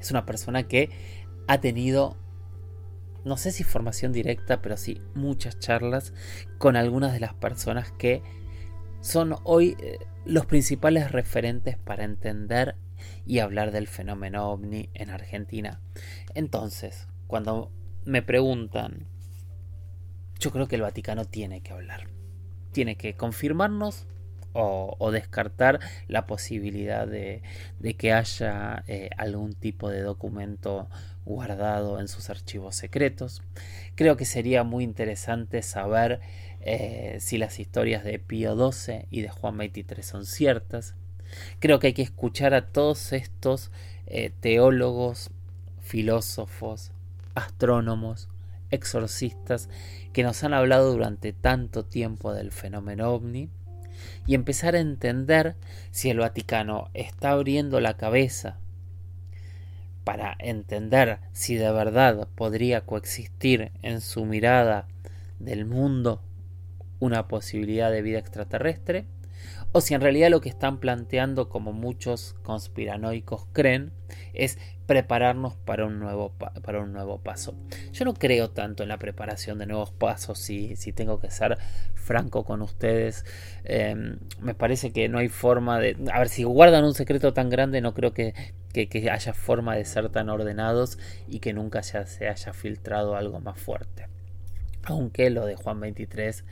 es 0.00 0.10
una 0.10 0.26
persona 0.26 0.64
que 0.64 0.90
ha 1.46 1.60
tenido, 1.60 2.16
no 3.24 3.36
sé 3.36 3.52
si 3.52 3.62
formación 3.62 4.12
directa, 4.12 4.60
pero 4.60 4.76
sí 4.76 5.00
muchas 5.14 5.58
charlas 5.58 6.12
con 6.58 6.76
algunas 6.76 7.12
de 7.12 7.20
las 7.20 7.34
personas 7.34 7.92
que 7.92 8.22
son 9.00 9.36
hoy 9.44 9.76
eh, 9.80 9.98
los 10.24 10.46
principales 10.46 11.12
referentes 11.12 11.76
para 11.78 12.04
entender 12.04 12.76
y 13.26 13.38
hablar 13.38 13.70
del 13.70 13.88
fenómeno 13.88 14.50
ovni 14.50 14.90
en 14.94 15.10
Argentina. 15.10 15.80
Entonces, 16.34 17.08
cuando 17.26 17.70
me 18.04 18.22
preguntan, 18.22 19.06
yo 20.38 20.50
creo 20.50 20.68
que 20.68 20.76
el 20.76 20.82
Vaticano 20.82 21.24
tiene 21.24 21.62
que 21.62 21.72
hablar. 21.72 22.08
Tiene 22.72 22.96
que 22.96 23.14
confirmarnos 23.14 24.06
o, 24.54 25.10
descartar 25.10 25.80
la 26.08 26.26
posibilidad 26.26 27.06
de, 27.06 27.42
que 27.96 28.12
haya 28.12 28.84
eh, 28.86 29.10
algún 29.16 29.54
tipo 29.54 29.88
de 29.88 30.02
documento 30.02 30.88
guardado 31.24 32.00
en 32.00 32.08
sus 32.08 32.30
archivos 32.30 32.76
secretos. 32.76 33.42
Creo 33.94 34.16
que 34.16 34.24
sería 34.24 34.64
muy 34.64 34.84
interesante 34.84 35.62
saber 35.62 36.20
eh, 36.60 37.18
si 37.20 37.38
las 37.38 37.58
historias 37.58 38.04
de 38.04 38.18
Pío 38.18 38.72
XII 38.72 39.06
y 39.10 39.22
de 39.22 39.28
Juan 39.28 39.56
XXIII 39.56 40.02
son 40.02 40.26
ciertas. 40.26 40.96
Creo 41.58 41.78
que 41.78 41.88
hay 41.88 41.92
que 41.92 42.02
escuchar 42.02 42.54
a 42.54 42.66
todos 42.66 43.12
estos 43.12 43.70
eh, 44.06 44.32
teólogos, 44.40 45.30
filósofos, 45.80 46.92
astrónomos, 47.34 48.28
exorcistas 48.70 49.68
que 50.12 50.22
nos 50.22 50.42
han 50.44 50.54
hablado 50.54 50.92
durante 50.92 51.32
tanto 51.32 51.84
tiempo 51.84 52.32
del 52.32 52.52
fenómeno 52.52 53.10
ovni 53.10 53.50
y 54.26 54.34
empezar 54.34 54.74
a 54.74 54.80
entender 54.80 55.56
si 55.90 56.10
el 56.10 56.18
Vaticano 56.18 56.90
está 56.94 57.30
abriendo 57.30 57.80
la 57.80 57.96
cabeza 57.96 58.58
para 60.04 60.34
entender 60.38 61.20
si 61.32 61.54
de 61.54 61.70
verdad 61.70 62.28
podría 62.34 62.80
coexistir 62.82 63.70
en 63.82 64.00
su 64.00 64.24
mirada 64.24 64.88
del 65.38 65.64
mundo 65.64 66.22
una 66.98 67.28
posibilidad 67.28 67.90
de 67.90 68.02
vida 68.02 68.18
extraterrestre, 68.18 69.06
o 69.72 69.80
si 69.80 69.94
en 69.94 70.02
realidad 70.02 70.30
lo 70.30 70.40
que 70.40 70.50
están 70.50 70.78
planteando, 70.78 71.48
como 71.48 71.72
muchos 71.72 72.34
conspiranoicos 72.42 73.46
creen, 73.52 73.92
es 74.34 74.58
prepararnos 74.86 75.56
para 75.56 75.86
un 75.86 75.98
nuevo, 75.98 76.32
para 76.62 76.80
un 76.80 76.92
nuevo 76.92 77.18
paso. 77.18 77.54
Yo 77.92 78.04
no 78.04 78.12
creo 78.12 78.50
tanto 78.50 78.82
en 78.82 78.90
la 78.90 78.98
preparación 78.98 79.58
de 79.58 79.66
nuevos 79.66 79.90
pasos, 79.90 80.38
si, 80.38 80.76
si 80.76 80.92
tengo 80.92 81.18
que 81.18 81.30
ser 81.30 81.56
franco 81.94 82.44
con 82.44 82.60
ustedes. 82.60 83.24
Em, 83.64 84.18
me 84.40 84.54
parece 84.54 84.92
que 84.92 85.08
no 85.08 85.18
hay 85.18 85.30
forma 85.30 85.78
de... 85.80 85.96
A 86.12 86.18
ver, 86.18 86.28
si 86.28 86.44
guardan 86.44 86.84
un 86.84 86.94
secreto 86.94 87.32
tan 87.32 87.48
grande, 87.48 87.80
no 87.80 87.94
creo 87.94 88.12
que, 88.12 88.34
que, 88.74 89.10
haya 89.10 89.32
forma 89.32 89.74
de 89.74 89.86
ser 89.86 90.10
tan 90.10 90.28
ordenados 90.28 90.98
y 91.26 91.38
que 91.38 91.54
nunca 91.54 91.80
ya 91.80 92.04
se 92.04 92.28
haya 92.28 92.52
filtrado 92.52 93.16
algo 93.16 93.40
más 93.40 93.58
fuerte. 93.58 94.08
Aunque 94.82 95.30
lo 95.30 95.46
de 95.46 95.56
Juan 95.56 95.80
23 95.80 96.44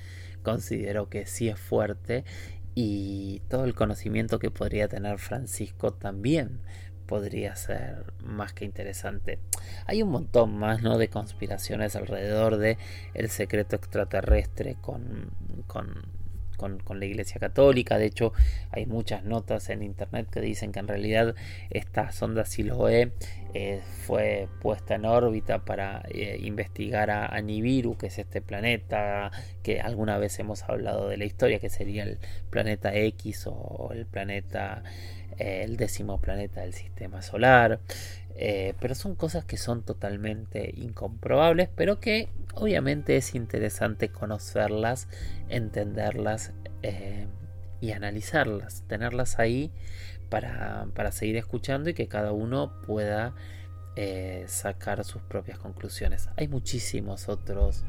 considero 0.43 1.11
que 1.11 1.27
sí 1.27 1.49
es 1.49 1.59
fuerte 1.59 2.25
y 2.83 3.43
todo 3.51 3.67
el 3.67 3.75
conocimiento 3.75 4.39
que 4.39 4.51
podría 4.51 4.89
tener 4.89 5.19
Francisco 5.19 5.93
también 5.93 6.61
podría 7.05 7.55
ser 7.55 8.15
más 8.25 8.55
que 8.55 8.65
interesante. 8.65 9.39
Hay 9.85 10.03
un 10.03 10.09
montón 10.11 10.57
más 10.57 10.81
¿no? 10.81 10.97
de 10.97 11.09
conspiraciones 11.09 11.95
alrededor 11.95 12.57
de 12.57 12.79
el 13.13 13.29
secreto 13.29 13.77
extraterrestre 13.77 14.79
con, 14.81 15.31
con, 15.67 15.93
con, 16.61 17.01
la 17.01 17.07
Iglesia 17.07 17.41
Católica. 17.41 17.97
De 17.99 18.07
hecho, 18.07 18.33
hay 18.71 18.87
muchas 18.87 19.25
notas 19.25 19.71
en 19.71 19.83
internet 19.83 20.29
que 20.31 20.41
dicen 20.41 20.73
que 20.73 20.81
en 20.81 20.89
realidad 20.89 21.35
esta 21.71 22.13
sonda 22.13 22.45
Siloe 22.45 23.13
eh, 23.55 23.81
fue 24.07 24.49
puesta 24.61 24.97
en 24.97 25.07
órbita 25.07 25.65
para 25.65 26.03
eh, 26.11 26.39
investigar 26.43 27.11
a, 27.11 27.27
a, 27.27 27.41
Nibiru, 27.41 27.97
que 27.97 28.09
es 28.09 28.19
este 28.19 28.43
planeta 28.43 29.31
que 29.63 29.81
alguna 29.81 30.19
vez 30.19 30.39
hemos 30.39 30.63
hablado 30.65 31.09
de 31.09 31.17
la 31.17 31.25
historia, 31.25 31.59
que 31.59 31.71
sería 31.71 32.03
el 32.03 32.19
planeta 32.51 32.95
X 32.95 33.47
o 33.47 33.91
el 33.93 34.07
planeta 34.07 34.83
el 35.39 35.79
décimo 35.79 36.21
planeta 36.21 36.61
del 36.61 36.75
sistema 36.75 37.23
solar. 37.23 37.81
Eh, 38.43 38.73
pero 38.81 38.95
son 38.95 39.17
cosas 39.17 39.45
que 39.45 39.59
son 39.59 39.83
totalmente 39.83 40.73
incomprobables, 40.75 41.69
pero 41.77 42.01
que 42.01 42.31
obviamente 42.55 43.19
es 43.19 43.35
interesante 43.35 44.09
conocerlas, 44.09 45.09
entenderlas 45.51 46.55
eh, 46.83 47.27
y 47.83 47.93
analizarlas, 47.93 48.83
tenerlas 48.89 49.39
ahí 49.39 49.71
para, 50.31 50.89
seguir 51.13 51.37
escuchando 51.37 51.91
y 51.91 51.95
que 51.95 52.09
cada 52.09 52.33
uno 52.33 52.73
pueda 52.87 53.35
eh, 53.97 54.47
sacar 54.49 55.05
sus 55.05 55.21
propias 55.21 55.59
conclusiones. 55.59 56.31
Hay 56.39 56.49
muchísimos 56.49 57.29
otros 57.29 57.85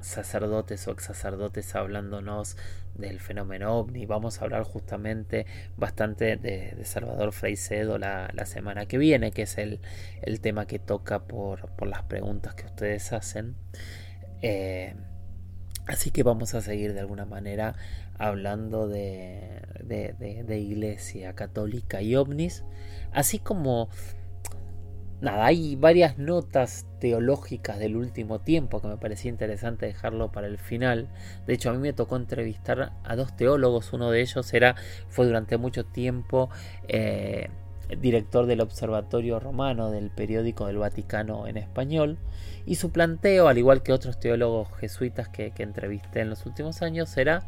sacerdotes 0.00 0.86
o 0.86 0.92
ex 0.92 1.02
sacerdotes 1.02 1.74
hablándonos 1.74 2.56
del 2.98 3.20
fenómeno 3.20 3.74
ovni. 3.78 4.06
Vamos 4.06 4.40
a 4.40 4.44
hablar 4.44 4.64
justamente 4.64 5.46
bastante 5.76 6.36
de, 6.36 6.76
Salvador 6.84 7.32
Freicedo 7.32 7.98
la, 7.98 8.30
la, 8.34 8.44
semana 8.44 8.86
que 8.86 8.98
viene, 8.98 9.30
que 9.30 9.42
es 9.42 9.56
el, 9.58 9.80
tema 10.40 10.66
que 10.66 10.78
toca 10.78 11.20
por, 11.20 11.70
las 11.86 12.02
preguntas 12.02 12.54
que 12.54 12.66
ustedes 12.66 13.12
hacen. 13.12 13.56
Eh, 14.42 14.94
así 15.86 16.10
que 16.10 16.22
vamos 16.22 16.54
a 16.54 16.60
seguir 16.60 16.92
de 16.92 17.00
alguna 17.00 17.24
manera 17.24 17.74
hablando 18.18 18.88
de, 18.88 19.62
de 19.84 20.58
iglesia 20.58 21.34
católica 21.34 22.02
y 22.02 22.16
ovnis, 22.16 22.64
así 23.12 23.38
como 23.38 23.88
nada, 25.20 25.46
hay 25.46 25.76
varias 25.76 26.18
notas 26.18 26.86
teológicas 27.00 27.78
del 27.78 27.96
último 27.96 28.40
tiempo 28.40 28.80
que 28.80 28.88
me 28.88 28.96
parecía 28.96 29.30
interesante 29.30 29.86
dejarlo 29.86 30.30
para 30.30 30.46
el 30.46 30.58
final. 30.58 31.08
De 31.46 31.54
hecho, 31.54 31.70
a 31.70 31.72
mí 31.72 31.78
me 31.78 31.92
tocó 31.92 32.16
entrevistar 32.16 32.92
a 33.02 33.16
dos 33.16 33.36
teólogos. 33.36 33.92
Uno 33.92 34.10
de 34.10 34.20
ellos 34.20 34.52
era, 34.54 34.76
fue 35.08 35.26
durante 35.26 35.56
mucho 35.56 35.84
tiempo 35.84 36.50
eh, 36.86 37.50
director 38.00 38.46
del 38.46 38.60
Observatorio 38.60 39.40
Romano 39.40 39.90
del 39.90 40.10
periódico 40.10 40.66
del 40.66 40.78
Vaticano 40.78 41.46
en 41.46 41.56
español. 41.56 42.18
Y 42.66 42.76
su 42.76 42.90
planteo, 42.90 43.48
al 43.48 43.58
igual 43.58 43.82
que 43.82 43.92
otros 43.92 44.20
teólogos 44.20 44.68
jesuitas 44.78 45.28
que, 45.28 45.52
entrevisté 45.58 46.20
en 46.20 46.30
los 46.30 46.46
últimos 46.46 46.82
años, 46.82 47.16
era 47.16 47.42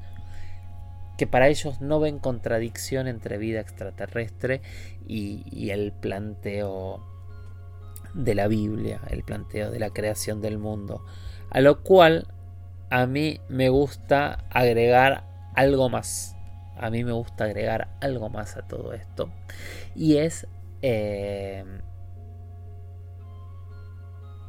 que 1.18 1.26
para 1.26 1.48
ellos 1.48 1.82
no 1.82 2.00
ven 2.00 2.18
contradicción 2.18 3.06
entre 3.06 3.36
vida 3.36 3.60
extraterrestre 3.60 4.62
y 5.06 5.68
el 5.68 5.92
planteo 5.92 7.09
de 8.14 8.34
la 8.34 8.48
Biblia, 8.48 9.00
el 9.08 9.22
planteo 9.22 9.70
de 9.70 9.78
la 9.78 9.90
creación 9.90 10.40
del 10.40 10.58
mundo. 10.58 11.04
A 11.50 11.60
lo 11.60 11.82
cual 11.82 12.28
a 12.90 13.06
mí 13.06 13.40
me 13.48 13.68
gusta 13.68 14.44
agregar 14.50 15.24
algo 15.54 15.88
más. 15.88 16.36
A 16.76 16.90
mí 16.90 17.04
me 17.04 17.12
gusta 17.12 17.44
agregar 17.44 17.88
algo 18.00 18.28
más 18.28 18.56
a 18.56 18.62
todo 18.62 18.92
esto. 18.92 19.30
Y 19.94 20.16
es... 20.16 20.46
Eh, 20.82 21.64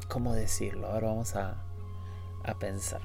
¿Cómo 0.08 0.34
decirlo? 0.34 0.88
Ahora 0.88 1.08
vamos 1.08 1.36
a, 1.36 1.64
a 2.44 2.60
pensar. 2.60 3.02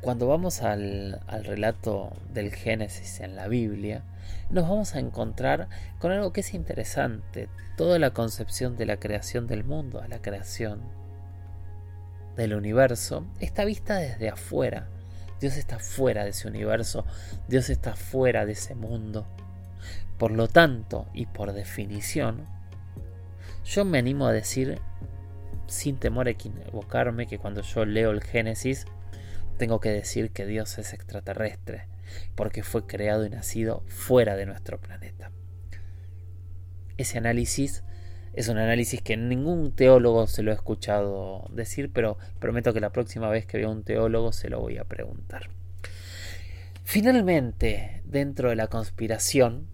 Cuando 0.00 0.26
vamos 0.26 0.62
al, 0.62 1.20
al 1.26 1.44
relato 1.44 2.12
del 2.32 2.54
Génesis 2.54 3.20
en 3.20 3.36
la 3.36 3.48
Biblia, 3.48 4.04
nos 4.50 4.68
vamos 4.68 4.94
a 4.94 5.00
encontrar 5.00 5.68
con 5.98 6.12
algo 6.12 6.32
que 6.32 6.40
es 6.40 6.54
interesante, 6.54 7.48
toda 7.76 7.98
la 7.98 8.10
concepción 8.10 8.76
de 8.76 8.86
la 8.86 8.98
creación 8.98 9.46
del 9.46 9.64
mundo, 9.64 10.02
la 10.08 10.20
creación 10.20 10.82
del 12.36 12.54
universo, 12.54 13.26
está 13.40 13.64
vista 13.64 13.96
desde 13.96 14.28
afuera. 14.28 14.88
Dios 15.40 15.56
está 15.56 15.78
fuera 15.78 16.24
de 16.24 16.30
ese 16.30 16.48
universo, 16.48 17.04
Dios 17.48 17.68
está 17.68 17.96
fuera 17.96 18.46
de 18.46 18.52
ese 18.52 18.74
mundo. 18.74 19.26
Por 20.18 20.30
lo 20.30 20.48
tanto, 20.48 21.06
y 21.12 21.26
por 21.26 21.52
definición, 21.52 22.46
yo 23.64 23.84
me 23.84 23.98
animo 23.98 24.26
a 24.26 24.32
decir, 24.32 24.80
sin 25.66 25.96
temor 25.96 26.28
a 26.28 26.30
equivocarme, 26.30 27.26
que 27.26 27.38
cuando 27.38 27.62
yo 27.62 27.84
leo 27.84 28.10
el 28.10 28.22
Génesis, 28.22 28.86
tengo 29.58 29.80
que 29.80 29.90
decir 29.90 30.30
que 30.30 30.46
Dios 30.46 30.78
es 30.78 30.92
extraterrestre, 30.92 31.86
porque 32.34 32.62
fue 32.62 32.86
creado 32.86 33.24
y 33.24 33.30
nacido 33.30 33.82
fuera 33.86 34.36
de 34.36 34.46
nuestro 34.46 34.80
planeta. 34.80 35.30
Ese 36.96 37.18
análisis 37.18 37.84
es 38.34 38.48
un 38.48 38.58
análisis 38.58 39.00
que 39.00 39.16
ningún 39.16 39.72
teólogo 39.72 40.26
se 40.26 40.42
lo 40.42 40.50
ha 40.50 40.54
escuchado 40.54 41.48
decir, 41.52 41.92
pero 41.92 42.18
prometo 42.40 42.72
que 42.72 42.80
la 42.80 42.90
próxima 42.90 43.28
vez 43.28 43.46
que 43.46 43.58
vea 43.58 43.68
un 43.68 43.84
teólogo 43.84 44.32
se 44.32 44.48
lo 44.48 44.60
voy 44.60 44.78
a 44.78 44.84
preguntar. 44.84 45.50
Finalmente, 46.82 48.02
dentro 48.04 48.50
de 48.50 48.56
la 48.56 48.66
conspiración, 48.66 49.68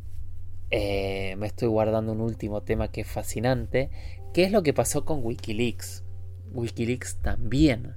eh, 0.71 1.37
me 1.39 1.47
estoy 1.47 1.69
guardando 1.69 2.13
un 2.13 2.21
último 2.21 2.63
tema 2.63 2.89
que 2.89 3.01
es 3.01 3.09
fascinante, 3.09 3.91
que 4.35 4.45
es 4.45 4.53
lo 4.53 4.63
que 4.63 4.75
pasó 4.75 5.05
con 5.05 5.25
Wikileaks. 5.25 6.05
Wikileaks 6.53 7.17
también, 7.23 7.97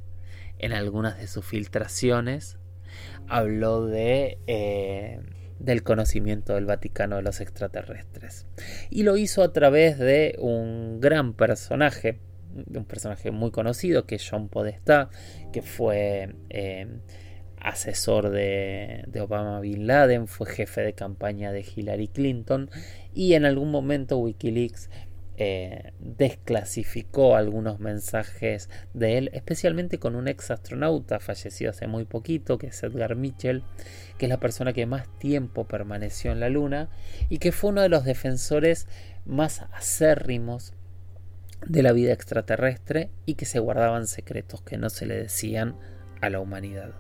en 0.59 0.71
algunas 0.71 1.17
de 1.17 1.27
sus 1.27 1.45
filtraciones, 1.45 2.57
habló 3.27 3.85
de, 3.85 4.37
eh, 4.47 5.19
del 5.59 5.83
conocimiento 5.83 6.55
del 6.55 6.65
Vaticano 6.65 7.17
de 7.17 7.21
los 7.23 7.41
extraterrestres. 7.41 8.47
Y 8.89 9.03
lo 9.03 9.17
hizo 9.17 9.43
a 9.43 9.53
través 9.53 9.97
de 9.97 10.35
un 10.39 10.99
gran 10.99 11.33
personaje, 11.33 12.19
un 12.73 12.85
personaje 12.85 13.31
muy 13.31 13.51
conocido, 13.51 14.05
que 14.05 14.15
es 14.15 14.29
John 14.29 14.49
Podestá, 14.49 15.09
que 15.51 15.61
fue... 15.61 16.35
Eh, 16.49 16.87
asesor 17.63 18.29
de, 18.29 19.05
Obama 19.21 19.59
Bin 19.61 19.87
Laden, 19.87 20.27
fue 20.27 20.47
jefe 20.47 20.81
de 20.81 20.93
campaña 20.93 21.51
de 21.51 21.61
Hillary 21.63 22.09
Clinton 22.09 22.69
y 23.13 23.33
en 23.33 23.45
algún 23.45 23.71
momento 23.71 24.17
Wikileaks 24.17 24.89
eh, 25.37 25.93
desclasificó 25.99 27.35
algunos 27.35 27.79
mensajes 27.79 28.69
de 28.93 29.17
él, 29.17 29.29
especialmente 29.33 29.97
con 29.97 30.15
un 30.15 30.27
ex 30.27 30.51
astronauta 30.51 31.19
fallecido 31.19 31.71
hace 31.71 31.87
muy 31.87 32.05
poquito, 32.05 32.57
que 32.57 32.67
es 32.67 32.83
Edgar 32.83 33.15
Mitchell, 33.15 33.63
que 34.17 34.27
es 34.27 34.29
la 34.29 34.39
persona 34.39 34.73
que 34.73 34.85
más 34.85 35.07
tiempo 35.17 35.67
permaneció 35.67 36.31
en 36.31 36.39
la 36.39 36.49
Luna 36.49 36.89
y 37.29 37.39
que 37.39 37.51
fue 37.51 37.71
uno 37.71 37.81
de 37.81 37.89
los 37.89 38.05
defensores 38.05 38.87
más 39.25 39.61
acérrimos 39.71 40.73
de 41.65 41.81
la 41.81 41.93
vida 41.93 42.13
extraterrestre 42.13 43.09
y 43.25 43.35
que 43.35 43.45
se 43.45 43.59
guardaban 43.59 44.07
secretos 44.07 44.61
que 44.61 44.77
no 44.77 44.89
se 44.89 45.05
le 45.05 45.15
decían 45.15 45.75
a 46.23 46.29
la 46.29 46.39
humanidad. 46.39 46.91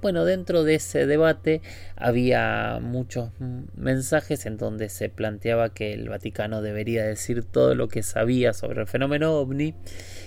Bueno, 0.00 0.24
dentro 0.24 0.62
de 0.62 0.76
ese 0.76 1.04
debate 1.04 1.62
había 1.96 2.78
muchos 2.80 3.30
mensajes 3.74 4.46
en 4.46 4.56
donde 4.56 4.88
se 4.88 5.08
planteaba 5.08 5.74
que 5.74 5.92
el 5.92 6.08
Vaticano 6.08 6.62
debería 6.62 7.04
decir 7.04 7.42
todo 7.42 7.74
lo 7.74 7.88
que 7.88 8.04
sabía 8.04 8.52
sobre 8.52 8.80
el 8.80 8.86
fenómeno 8.86 9.34
ovni 9.34 9.74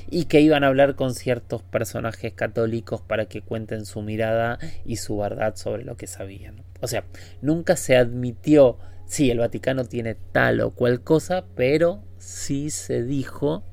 y 0.09 0.25
que 0.25 0.41
iban 0.41 0.65
a 0.65 0.67
hablar 0.67 0.95
con 0.95 1.15
ciertos 1.15 1.63
personajes 1.63 2.33
católicos 2.33 3.01
para 3.01 3.27
que 3.27 3.41
cuenten 3.41 3.85
su 3.85 4.01
mirada 4.01 4.59
y 4.83 4.97
su 4.97 5.17
verdad 5.17 5.55
sobre 5.55 5.85
lo 5.85 5.95
que 5.95 6.07
sabían. 6.07 6.63
O 6.81 6.87
sea, 6.87 7.05
nunca 7.41 7.77
se 7.77 7.95
admitió 7.95 8.79
si 9.05 9.31
el 9.31 9.39
Vaticano 9.39 9.85
tiene 9.85 10.15
tal 10.15 10.59
o 10.59 10.71
cual 10.71 11.03
cosa, 11.03 11.45
pero 11.55 12.03
sí 12.17 12.69
se 12.69 13.03
dijo 13.03 13.63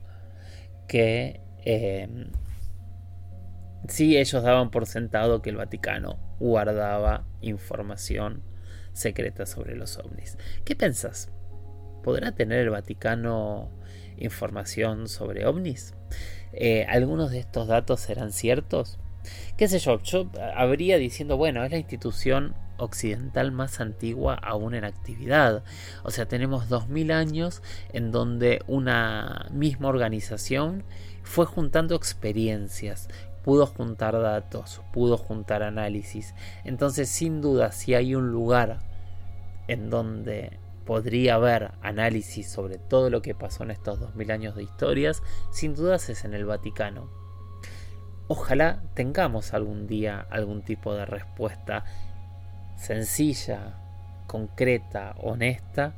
que 0.87 1.41
eh, 1.65 2.09
Sí, 3.89 4.19
ellos 4.19 4.43
daban 4.43 4.71
por 4.71 4.87
sentado 4.87 5.41
que 5.41 5.49
el 5.49 5.57
Vaticano 5.57 6.19
guardaba 6.39 7.25
información 7.41 8.43
secreta 8.93 9.47
sobre 9.47 9.77
los 9.77 9.97
ovnis. 9.97 10.37
¿Qué 10.67 10.77
pensás? 10.77 11.33
¿Podrá 12.03 12.33
tener 12.33 12.61
el 12.61 12.71
Vaticano 12.71 13.71
información 14.19 15.09
sobre 15.09 15.47
ovnis? 15.47 15.95
Eh, 16.53 16.85
¿Algunos 16.89 17.31
de 17.31 17.39
estos 17.39 17.67
datos 17.67 18.01
serán 18.01 18.33
ciertos? 18.33 18.99
¿Qué 19.57 19.69
sé 19.69 19.79
yo? 19.79 20.03
Yo 20.03 20.31
habría 20.55 20.99
diciendo, 20.99 21.39
bueno, 21.39 21.65
es 21.65 21.71
la 21.71 21.79
institución 21.79 22.55
occidental 22.79 23.53
más 23.53 23.81
antigua 23.81 24.35
aún 24.35 24.75
en 24.75 24.85
actividad. 24.85 25.65
O 26.03 26.11
sea, 26.11 26.27
tenemos 26.27 26.69
2000 26.69 27.11
años 27.11 27.63
en 27.93 28.13
donde 28.13 28.63
una 28.67 29.47
misma 29.51 29.89
organización 29.89 30.85
fue 31.23 31.45
juntando 31.45 31.95
experiencias, 31.95 33.09
pudo 33.43 33.67
juntar 33.67 34.21
datos, 34.21 34.81
pudo 34.93 35.17
juntar 35.17 35.63
análisis. 35.63 36.35
Entonces, 36.65 37.09
sin 37.09 37.41
duda, 37.41 37.73
si 37.73 37.95
hay 37.95 38.15
un 38.15 38.31
lugar 38.31 38.81
en 39.69 39.91
donde 39.91 40.59
podría 40.85 41.35
haber 41.35 41.73
análisis 41.83 42.49
sobre 42.49 42.79
todo 42.79 43.11
lo 43.11 43.21
que 43.21 43.35
pasó 43.35 43.63
en 43.63 43.71
estos 43.71 44.01
2000 44.01 44.31
años 44.31 44.57
de 44.57 44.63
historias, 44.63 45.23
sin 45.51 45.75
dudas 45.75 46.09
es 46.09 46.25
en 46.25 46.35
el 46.35 46.47
Vaticano. 46.47 47.11
Ojalá 48.27 48.83
tengamos 48.95 49.55
algún 49.55 49.87
día 49.87 50.27
algún 50.31 50.63
tipo 50.63 50.95
de 50.95 51.07
respuesta 51.07 51.85
sencilla, 52.77 53.79
concreta, 54.27 55.15
honesta 55.19 55.95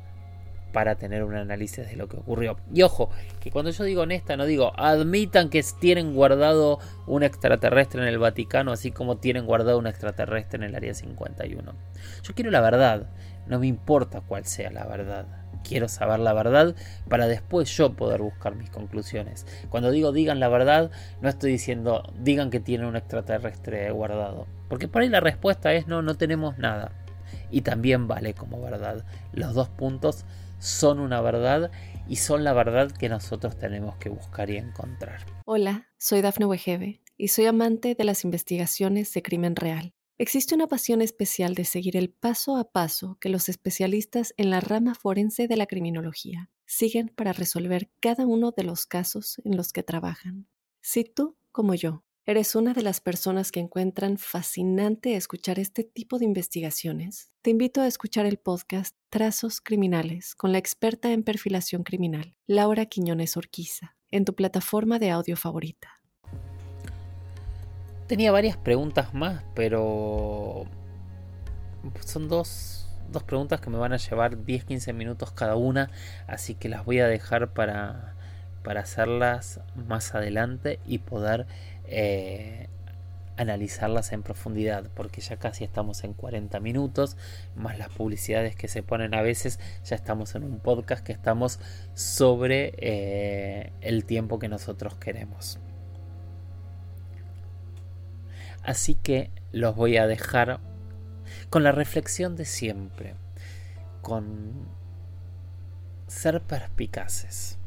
para 0.71 0.95
tener 0.95 1.23
un 1.23 1.35
análisis 1.35 1.87
de 1.87 1.95
lo 1.95 2.07
que 2.07 2.17
ocurrió. 2.17 2.57
Y 2.73 2.81
ojo, 2.83 3.09
que 3.39 3.51
cuando 3.51 3.71
yo 3.71 3.83
digo 3.83 4.01
honesta 4.03 4.37
no 4.37 4.45
digo 4.45 4.73
admitan 4.77 5.49
que 5.49 5.63
tienen 5.79 6.13
guardado 6.13 6.79
un 7.07 7.23
extraterrestre 7.23 8.01
en 8.01 8.07
el 8.07 8.19
Vaticano 8.19 8.71
así 8.71 8.91
como 8.91 9.17
tienen 9.17 9.45
guardado 9.45 9.77
un 9.77 9.87
extraterrestre 9.87 10.57
en 10.57 10.63
el 10.63 10.75
Área 10.75 10.93
51. 10.93 11.73
Yo 12.23 12.35
quiero 12.35 12.51
la 12.51 12.61
verdad, 12.61 13.07
no 13.47 13.59
me 13.59 13.67
importa 13.67 14.21
cuál 14.21 14.45
sea 14.45 14.71
la 14.71 14.85
verdad. 14.85 15.25
Quiero 15.63 15.87
saber 15.87 16.19
la 16.19 16.33
verdad 16.33 16.75
para 17.07 17.27
después 17.27 17.69
yo 17.77 17.93
poder 17.93 18.21
buscar 18.21 18.55
mis 18.55 18.69
conclusiones. 18.69 19.45
Cuando 19.69 19.91
digo 19.91 20.11
digan 20.11 20.39
la 20.39 20.49
verdad, 20.49 20.89
no 21.21 21.29
estoy 21.29 21.51
diciendo 21.51 22.11
digan 22.17 22.49
que 22.49 22.59
tienen 22.59 22.87
un 22.87 22.95
extraterrestre 22.95 23.91
guardado. 23.91 24.47
Porque 24.69 24.87
por 24.87 25.01
ahí 25.01 25.09
la 25.09 25.19
respuesta 25.19 25.73
es 25.73 25.87
no, 25.87 26.01
no 26.01 26.15
tenemos 26.15 26.57
nada. 26.57 26.93
Y 27.49 27.61
también 27.61 28.07
vale 28.07 28.33
como 28.33 28.61
verdad. 28.61 29.03
Los 29.33 29.53
dos 29.53 29.69
puntos 29.69 30.25
son 30.61 30.99
una 30.99 31.21
verdad 31.21 31.71
y 32.07 32.17
son 32.17 32.43
la 32.43 32.53
verdad 32.53 32.91
que 32.91 33.09
nosotros 33.09 33.57
tenemos 33.57 33.97
que 33.97 34.09
buscar 34.09 34.49
y 34.49 34.57
encontrar. 34.57 35.25
Hola, 35.45 35.89
soy 35.97 36.21
Dafne 36.21 36.45
Wegebe 36.45 37.01
y 37.17 37.29
soy 37.29 37.47
amante 37.47 37.95
de 37.95 38.03
las 38.03 38.23
investigaciones 38.23 39.11
de 39.13 39.23
crimen 39.23 39.55
real. 39.55 39.93
Existe 40.19 40.53
una 40.53 40.67
pasión 40.67 41.01
especial 41.01 41.55
de 41.55 41.65
seguir 41.65 41.97
el 41.97 42.11
paso 42.11 42.57
a 42.57 42.71
paso 42.71 43.17
que 43.19 43.29
los 43.29 43.49
especialistas 43.49 44.35
en 44.37 44.51
la 44.51 44.59
rama 44.59 44.93
forense 44.93 45.47
de 45.47 45.57
la 45.57 45.65
criminología 45.65 46.51
siguen 46.67 47.09
para 47.09 47.33
resolver 47.33 47.89
cada 47.99 48.27
uno 48.27 48.51
de 48.51 48.63
los 48.63 48.85
casos 48.85 49.41
en 49.43 49.57
los 49.57 49.73
que 49.73 49.81
trabajan. 49.81 50.47
Si 50.79 51.03
tú, 51.03 51.37
como 51.51 51.73
yo, 51.73 52.03
¿Eres 52.27 52.55
una 52.55 52.73
de 52.73 52.83
las 52.83 53.01
personas 53.01 53.51
que 53.51 53.59
encuentran 53.59 54.19
fascinante 54.19 55.15
escuchar 55.15 55.57
este 55.57 55.83
tipo 55.83 56.19
de 56.19 56.25
investigaciones? 56.25 57.31
Te 57.41 57.49
invito 57.49 57.81
a 57.81 57.87
escuchar 57.87 58.27
el 58.27 58.37
podcast 58.37 58.95
Trazos 59.09 59.59
Criminales 59.59 60.35
con 60.35 60.51
la 60.51 60.59
experta 60.59 61.11
en 61.11 61.23
perfilación 61.23 61.81
criminal, 61.81 62.35
Laura 62.45 62.85
Quiñones 62.85 63.37
Orquiza, 63.37 63.95
en 64.11 64.23
tu 64.23 64.35
plataforma 64.35 64.99
de 64.99 65.09
audio 65.09 65.35
favorita. 65.35 65.99
Tenía 68.05 68.31
varias 68.31 68.55
preguntas 68.55 69.15
más, 69.15 69.43
pero 69.55 70.65
son 72.05 72.29
dos, 72.29 72.87
dos 73.09 73.23
preguntas 73.23 73.61
que 73.61 73.71
me 73.71 73.79
van 73.79 73.93
a 73.93 73.97
llevar 73.97 74.37
10-15 74.37 74.93
minutos 74.93 75.31
cada 75.31 75.55
una, 75.55 75.89
así 76.27 76.53
que 76.53 76.69
las 76.69 76.85
voy 76.85 76.99
a 76.99 77.07
dejar 77.07 77.55
para, 77.55 78.13
para 78.63 78.81
hacerlas 78.81 79.59
más 79.75 80.13
adelante 80.13 80.79
y 80.85 80.99
poder 80.99 81.47
eh, 81.91 82.67
analizarlas 83.37 84.11
en 84.11 84.23
profundidad, 84.23 84.89
porque 84.93 85.21
ya 85.21 85.37
casi 85.37 85.63
estamos 85.63 86.03
en 86.03 86.13
40 86.13 86.59
minutos, 86.59 87.17
más 87.55 87.77
las 87.77 87.89
publicidades 87.89 88.55
que 88.55 88.67
se 88.67 88.83
ponen 88.83 89.13
a 89.15 89.21
veces, 89.21 89.59
ya 89.83 89.95
estamos 89.95 90.35
en 90.35 90.43
un 90.43 90.59
podcast 90.59 91.03
que 91.03 91.11
estamos 91.11 91.59
sobre 91.93 92.73
eh, 92.77 93.73
el 93.81 94.05
tiempo 94.05 94.39
que 94.39 94.47
nosotros 94.47 94.95
queremos. 94.95 95.59
Así 98.63 98.95
que 98.95 99.31
los 99.51 99.75
voy 99.75 99.97
a 99.97 100.05
dejar 100.05 100.59
con 101.49 101.63
la 101.63 101.71
reflexión 101.71 102.35
de 102.35 102.45
siempre, 102.45 103.15
con 104.01 104.67
ser 106.07 106.41
perspicaces 106.41 107.57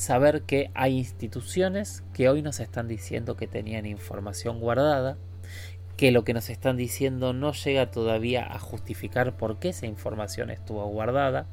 saber 0.00 0.42
que 0.42 0.70
hay 0.74 0.98
instituciones 0.98 2.02
que 2.12 2.28
hoy 2.28 2.42
nos 2.42 2.60
están 2.60 2.88
diciendo 2.88 3.36
que 3.36 3.46
tenían 3.46 3.86
información 3.86 4.60
guardada, 4.60 5.16
que 5.96 6.10
lo 6.10 6.24
que 6.24 6.34
nos 6.34 6.50
están 6.50 6.76
diciendo 6.76 7.32
no 7.32 7.52
llega 7.52 7.90
todavía 7.90 8.46
a 8.52 8.58
justificar 8.58 9.36
por 9.36 9.58
qué 9.58 9.70
esa 9.70 9.86
información 9.86 10.50
estuvo 10.50 10.84
guardada, 10.86 11.46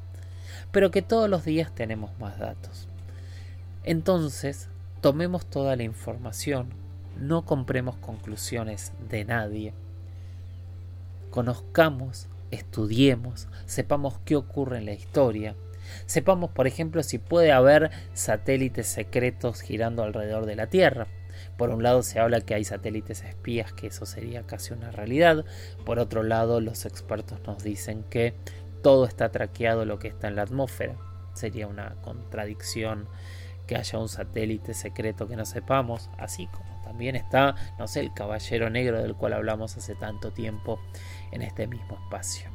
pero 0.72 0.90
que 0.90 1.02
todos 1.02 1.28
los 1.28 1.44
días 1.44 1.74
tenemos 1.74 2.10
más 2.18 2.38
datos. 2.38 2.88
Entonces, 3.84 4.68
tomemos 5.00 5.46
toda 5.46 5.76
la 5.76 5.82
información, 5.82 6.70
no 7.18 7.44
compremos 7.44 7.96
conclusiones 7.96 8.92
de 9.08 9.24
nadie, 9.24 9.74
conozcamos 11.30 12.28
estudiemos, 12.50 13.48
sepamos 13.66 14.18
qué 14.24 14.36
ocurre 14.36 14.78
en 14.78 14.86
la 14.86 14.92
historia, 14.92 15.54
sepamos, 16.06 16.50
por 16.50 16.66
ejemplo, 16.66 17.02
si 17.02 17.18
puede 17.18 17.52
haber 17.52 17.90
satélites 18.12 18.86
secretos 18.86 19.60
girando 19.60 20.02
alrededor 20.02 20.46
de 20.46 20.56
la 20.56 20.68
Tierra. 20.68 21.06
Por 21.56 21.70
un 21.70 21.82
lado 21.82 22.02
se 22.02 22.18
habla 22.18 22.40
que 22.40 22.54
hay 22.54 22.64
satélites 22.64 23.22
espías, 23.22 23.72
que 23.72 23.88
eso 23.88 24.06
sería 24.06 24.42
casi 24.42 24.72
una 24.72 24.90
realidad. 24.90 25.44
Por 25.84 25.98
otro 25.98 26.22
lado, 26.22 26.60
los 26.60 26.84
expertos 26.84 27.40
nos 27.46 27.62
dicen 27.62 28.04
que 28.04 28.34
todo 28.82 29.06
está 29.06 29.30
traqueado 29.30 29.84
lo 29.84 29.98
que 29.98 30.08
está 30.08 30.28
en 30.28 30.36
la 30.36 30.42
atmósfera. 30.42 30.96
Sería 31.34 31.66
una 31.66 31.96
contradicción 32.02 33.08
que 33.66 33.76
haya 33.76 33.98
un 33.98 34.08
satélite 34.08 34.74
secreto 34.74 35.28
que 35.28 35.36
no 35.36 35.44
sepamos, 35.44 36.10
así 36.18 36.46
como 36.48 36.80
también 36.82 37.16
está, 37.16 37.54
no 37.78 37.86
sé, 37.86 38.00
el 38.00 38.14
caballero 38.14 38.70
negro 38.70 39.02
del 39.02 39.14
cual 39.14 39.34
hablamos 39.34 39.76
hace 39.76 39.94
tanto 39.94 40.32
tiempo 40.32 40.80
en 41.32 41.42
este 41.42 41.66
mismo 41.66 41.98
espacio. 42.02 42.50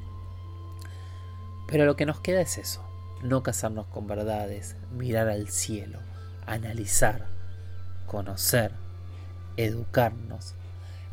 Pero 1.68 1.86
lo 1.86 1.96
que 1.96 2.08
nos 2.08 2.20
queda 2.20 2.42
es 2.42 2.58
eso, 2.58 2.84
no 3.24 3.42
casarnos 3.42 3.88
con 3.88 4.06
verdades, 4.06 4.76
mirar 4.92 5.30
al 5.30 5.48
cielo, 5.50 6.00
analizar, 6.46 7.26
conocer, 8.06 8.72
educarnos, 9.58 10.56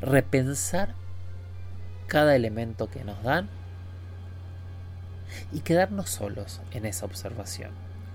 repensar 0.01 0.95
cada 2.07 2.35
elemento 2.35 2.91
que 2.91 3.05
nos 3.05 3.23
dan 3.23 3.49
y 5.53 5.61
quedarnos 5.61 6.11
solos 6.11 6.61
en 6.73 6.85
esa 6.85 7.07
observación, 7.07 7.71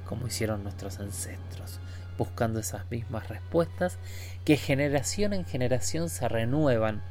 como 0.05 0.27
hicieron 0.27 0.63
nuestros 0.63 0.99
ancestros, 0.99 1.79
buscando 2.17 2.59
esas 2.59 2.91
mismas 2.91 3.29
respuestas 3.29 3.97
que 4.43 4.57
generación 4.57 5.31
en 5.31 5.45
generación 5.45 6.09
se 6.09 6.27
renuevan. 6.27 7.01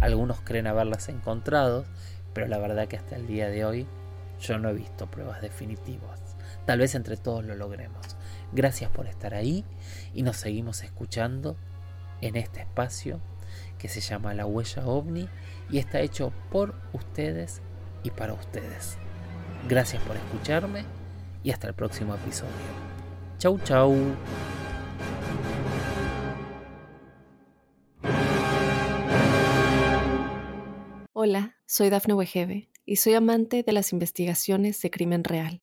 Algunos 0.00 0.40
creen 0.42 0.68
haberlas 0.68 1.08
encontrado, 1.08 1.84
pero 2.32 2.46
la 2.46 2.58
verdad 2.58 2.86
que 2.86 2.96
hasta 2.96 3.16
el 3.16 3.26
día 3.26 3.48
de 3.48 3.64
hoy 3.64 3.86
yo 4.40 4.58
no 4.58 4.68
he 4.68 4.74
visto 4.74 5.10
pruebas 5.10 5.42
definitivas. 5.42 6.27
Tal 6.68 6.80
vez 6.80 6.94
entre 6.94 7.16
todos 7.16 7.42
lo 7.46 7.54
logremos. 7.54 8.18
Gracias 8.52 8.90
por 8.90 9.06
estar 9.06 9.32
ahí 9.32 9.64
y 10.12 10.20
nos 10.20 10.36
seguimos 10.36 10.82
escuchando 10.82 11.56
en 12.20 12.36
este 12.36 12.60
espacio 12.60 13.22
que 13.78 13.88
se 13.88 14.02
llama 14.02 14.34
La 14.34 14.44
Huella 14.44 14.86
OVNI 14.86 15.30
y 15.70 15.78
está 15.78 16.00
hecho 16.00 16.30
por 16.50 16.74
ustedes 16.92 17.62
y 18.02 18.10
para 18.10 18.34
ustedes. 18.34 18.98
Gracias 19.66 20.02
por 20.02 20.18
escucharme 20.18 20.84
y 21.42 21.52
hasta 21.52 21.68
el 21.68 21.72
próximo 21.72 22.14
episodio. 22.14 22.52
Chau 23.38 23.58
chau. 23.60 23.96
Hola, 31.14 31.56
soy 31.64 31.88
Dafne 31.88 32.12
Wegebe 32.12 32.68
y 32.84 32.96
soy 32.96 33.14
amante 33.14 33.62
de 33.62 33.72
las 33.72 33.94
investigaciones 33.94 34.82
de 34.82 34.90
crimen 34.90 35.24
real. 35.24 35.62